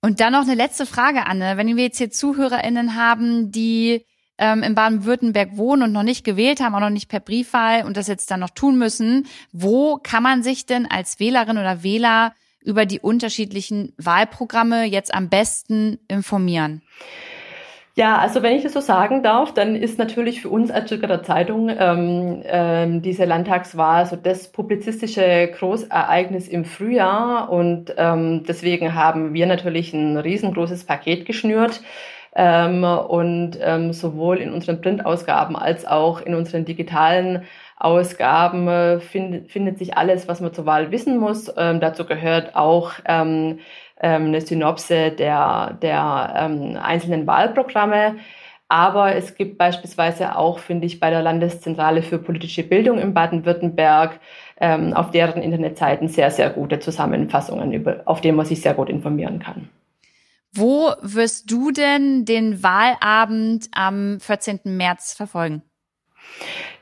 Und 0.00 0.20
dann 0.20 0.32
noch 0.32 0.42
eine 0.42 0.54
letzte 0.54 0.86
Frage, 0.86 1.26
Anne. 1.26 1.56
Wenn 1.56 1.74
wir 1.76 1.84
jetzt 1.84 1.98
hier 1.98 2.10
ZuhörerInnen 2.10 2.94
haben, 2.94 3.50
die 3.50 4.04
ähm, 4.38 4.62
in 4.62 4.74
Baden-Württemberg 4.74 5.56
wohnen 5.56 5.82
und 5.82 5.92
noch 5.92 6.02
nicht 6.02 6.24
gewählt 6.24 6.60
haben, 6.60 6.74
auch 6.74 6.80
noch 6.80 6.90
nicht 6.90 7.08
per 7.08 7.20
Briefwahl 7.20 7.84
und 7.84 7.96
das 7.96 8.06
jetzt 8.06 8.30
dann 8.30 8.40
noch 8.40 8.50
tun 8.50 8.78
müssen, 8.78 9.26
wo 9.50 9.96
kann 9.96 10.22
man 10.22 10.42
sich 10.42 10.66
denn 10.66 10.86
als 10.86 11.18
Wählerin 11.18 11.58
oder 11.58 11.82
Wähler 11.82 12.32
über 12.62 12.86
die 12.86 13.00
unterschiedlichen 13.00 13.92
Wahlprogramme 13.96 14.84
jetzt 14.84 15.14
am 15.14 15.28
besten 15.28 15.98
informieren? 16.08 16.82
Ja, 17.98 18.16
also 18.18 18.44
wenn 18.44 18.54
ich 18.54 18.62
das 18.62 18.74
so 18.74 18.80
sagen 18.80 19.24
darf, 19.24 19.52
dann 19.52 19.74
ist 19.74 19.98
natürlich 19.98 20.42
für 20.42 20.50
uns 20.50 20.70
als 20.70 20.86
Stuttgarter 20.86 21.24
Zeitung 21.24 21.68
ähm, 21.68 22.42
ähm, 22.44 23.02
diese 23.02 23.24
Landtagswahl 23.24 24.06
so 24.06 24.14
das 24.14 24.52
publizistische 24.52 25.50
Großereignis 25.58 26.46
im 26.46 26.64
Frühjahr 26.64 27.50
und 27.50 27.92
ähm, 27.96 28.44
deswegen 28.46 28.94
haben 28.94 29.34
wir 29.34 29.46
natürlich 29.46 29.92
ein 29.94 30.16
riesengroßes 30.16 30.84
Paket 30.84 31.26
geschnürt. 31.26 31.80
Ähm, 32.36 32.84
und 32.84 33.58
ähm, 33.60 33.92
sowohl 33.92 34.36
in 34.36 34.52
unseren 34.52 34.80
Printausgaben 34.80 35.56
als 35.56 35.84
auch 35.84 36.20
in 36.20 36.36
unseren 36.36 36.64
digitalen 36.64 37.42
Ausgaben 37.78 38.66
äh, 38.68 39.00
find, 39.00 39.50
findet 39.50 39.78
sich 39.78 39.96
alles, 39.96 40.26
was 40.28 40.40
man 40.40 40.52
zur 40.52 40.66
Wahl 40.66 40.90
wissen 40.90 41.18
muss. 41.18 41.52
Ähm, 41.56 41.80
dazu 41.80 42.04
gehört 42.04 42.56
auch 42.56 42.92
ähm, 43.04 43.60
ähm, 44.00 44.26
eine 44.26 44.40
Synopse 44.40 45.10
der, 45.12 45.78
der 45.80 46.34
ähm, 46.36 46.76
einzelnen 46.80 47.26
Wahlprogramme. 47.26 48.16
Aber 48.70 49.14
es 49.14 49.34
gibt 49.34 49.56
beispielsweise 49.56 50.36
auch, 50.36 50.58
finde 50.58 50.86
ich, 50.86 51.00
bei 51.00 51.08
der 51.08 51.22
Landeszentrale 51.22 52.02
für 52.02 52.18
politische 52.18 52.62
Bildung 52.62 52.98
in 52.98 53.14
Baden-Württemberg 53.14 54.20
ähm, 54.60 54.92
auf 54.92 55.10
deren 55.10 55.40
Internetseiten 55.40 56.08
sehr, 56.08 56.30
sehr 56.30 56.50
gute 56.50 56.78
Zusammenfassungen, 56.78 57.72
über, 57.72 58.02
auf 58.04 58.20
denen 58.20 58.36
man 58.36 58.44
sich 58.44 58.60
sehr 58.60 58.74
gut 58.74 58.90
informieren 58.90 59.38
kann. 59.38 59.70
Wo 60.52 60.90
wirst 61.00 61.50
du 61.50 61.70
denn 61.70 62.24
den 62.24 62.62
Wahlabend 62.62 63.68
am 63.72 64.18
14. 64.20 64.60
März 64.64 65.14
verfolgen? 65.14 65.62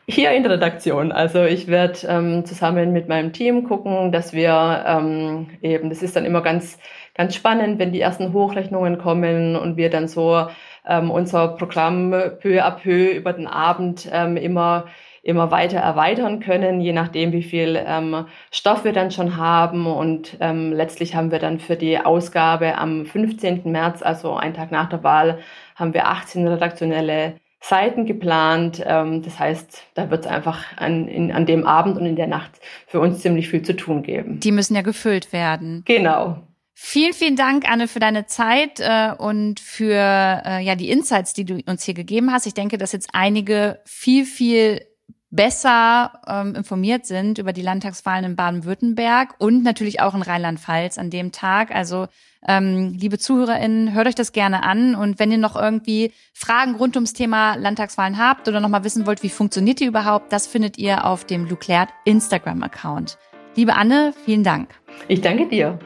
Hier 0.08 0.30
in 0.30 0.44
der 0.44 0.52
Redaktion. 0.52 1.10
Also 1.10 1.42
ich 1.44 1.66
werde 1.66 1.98
ähm, 2.08 2.44
zusammen 2.44 2.92
mit 2.92 3.08
meinem 3.08 3.32
Team 3.32 3.64
gucken, 3.64 4.12
dass 4.12 4.32
wir 4.32 4.84
ähm, 4.86 5.48
eben, 5.62 5.88
das 5.88 6.00
ist 6.02 6.14
dann 6.14 6.24
immer 6.24 6.42
ganz, 6.42 6.78
ganz 7.14 7.34
spannend, 7.34 7.80
wenn 7.80 7.90
die 7.92 8.00
ersten 8.00 8.32
Hochrechnungen 8.32 8.98
kommen 8.98 9.56
und 9.56 9.76
wir 9.76 9.90
dann 9.90 10.06
so 10.06 10.46
ähm, 10.86 11.10
unser 11.10 11.48
Programm 11.48 12.12
peu 12.40 12.62
à 12.62 12.70
peu 12.70 13.10
über 13.10 13.32
den 13.32 13.48
Abend 13.48 14.08
ähm, 14.12 14.36
immer 14.36 14.86
immer 15.26 15.50
weiter 15.50 15.78
erweitern 15.78 16.38
können, 16.38 16.80
je 16.80 16.92
nachdem, 16.92 17.32
wie 17.32 17.42
viel 17.42 17.82
ähm, 17.84 18.26
Stoff 18.52 18.84
wir 18.84 18.92
dann 18.92 19.10
schon 19.10 19.36
haben. 19.36 19.86
Und 19.88 20.36
ähm, 20.38 20.72
letztlich 20.72 21.16
haben 21.16 21.32
wir 21.32 21.40
dann 21.40 21.58
für 21.58 21.74
die 21.74 21.98
Ausgabe 21.98 22.78
am 22.78 23.06
15. 23.06 23.62
März, 23.64 24.02
also 24.02 24.36
einen 24.36 24.54
Tag 24.54 24.70
nach 24.70 24.88
der 24.88 25.02
Wahl, 25.02 25.40
haben 25.74 25.94
wir 25.94 26.06
18 26.06 26.46
redaktionelle 26.46 27.34
Seiten 27.60 28.06
geplant. 28.06 28.82
Ähm, 28.84 29.22
das 29.22 29.38
heißt, 29.38 29.82
da 29.94 30.10
wird 30.10 30.24
es 30.24 30.30
einfach 30.30 30.76
an, 30.76 31.08
in, 31.08 31.32
an 31.32 31.46
dem 31.46 31.66
Abend 31.66 31.96
und 31.98 32.06
in 32.06 32.16
der 32.16 32.26
Nacht 32.26 32.52
für 32.86 33.00
uns 33.00 33.20
ziemlich 33.20 33.48
viel 33.48 33.62
zu 33.62 33.74
tun 33.74 34.02
geben. 34.02 34.40
Die 34.40 34.52
müssen 34.52 34.74
ja 34.74 34.82
gefüllt 34.82 35.32
werden. 35.32 35.82
Genau. 35.86 36.42
Vielen, 36.78 37.14
vielen 37.14 37.36
Dank, 37.36 37.66
Anne, 37.66 37.88
für 37.88 38.00
deine 38.00 38.26
Zeit 38.26 38.80
äh, 38.80 39.12
und 39.16 39.60
für 39.60 39.94
äh, 39.94 40.62
ja 40.62 40.74
die 40.74 40.90
Insights, 40.90 41.32
die 41.32 41.46
du 41.46 41.58
uns 41.66 41.84
hier 41.84 41.94
gegeben 41.94 42.30
hast. 42.30 42.46
Ich 42.46 42.52
denke, 42.52 42.76
dass 42.76 42.92
jetzt 42.92 43.08
einige 43.14 43.80
viel, 43.86 44.26
viel 44.26 44.82
besser 45.36 46.12
ähm, 46.26 46.54
informiert 46.54 47.06
sind 47.06 47.38
über 47.38 47.52
die 47.52 47.62
Landtagswahlen 47.62 48.24
in 48.24 48.36
Baden-Württemberg 48.36 49.34
und 49.38 49.62
natürlich 49.62 50.00
auch 50.00 50.14
in 50.14 50.22
Rheinland-Pfalz 50.22 50.98
an 50.98 51.10
dem 51.10 51.30
Tag. 51.30 51.74
Also 51.74 52.08
ähm, 52.48 52.94
liebe 52.98 53.18
ZuhörerInnen, 53.18 53.94
hört 53.94 54.08
euch 54.08 54.14
das 54.14 54.32
gerne 54.32 54.62
an 54.62 54.94
und 54.94 55.18
wenn 55.18 55.30
ihr 55.30 55.38
noch 55.38 55.56
irgendwie 55.56 56.12
Fragen 56.32 56.76
rund 56.76 56.96
ums 56.96 57.12
Thema 57.12 57.56
Landtagswahlen 57.56 58.18
habt 58.18 58.48
oder 58.48 58.60
nochmal 58.60 58.84
wissen 58.84 59.06
wollt, 59.06 59.22
wie 59.22 59.28
funktioniert 59.28 59.80
die 59.80 59.86
überhaupt, 59.86 60.32
das 60.32 60.46
findet 60.46 60.78
ihr 60.78 61.04
auf 61.04 61.24
dem 61.24 61.48
Luclert 61.48 61.90
Instagram-Account. 62.04 63.18
Liebe 63.56 63.74
Anne, 63.74 64.12
vielen 64.24 64.44
Dank. 64.44 64.70
Ich 65.08 65.20
danke 65.20 65.48
dir. 65.48 65.78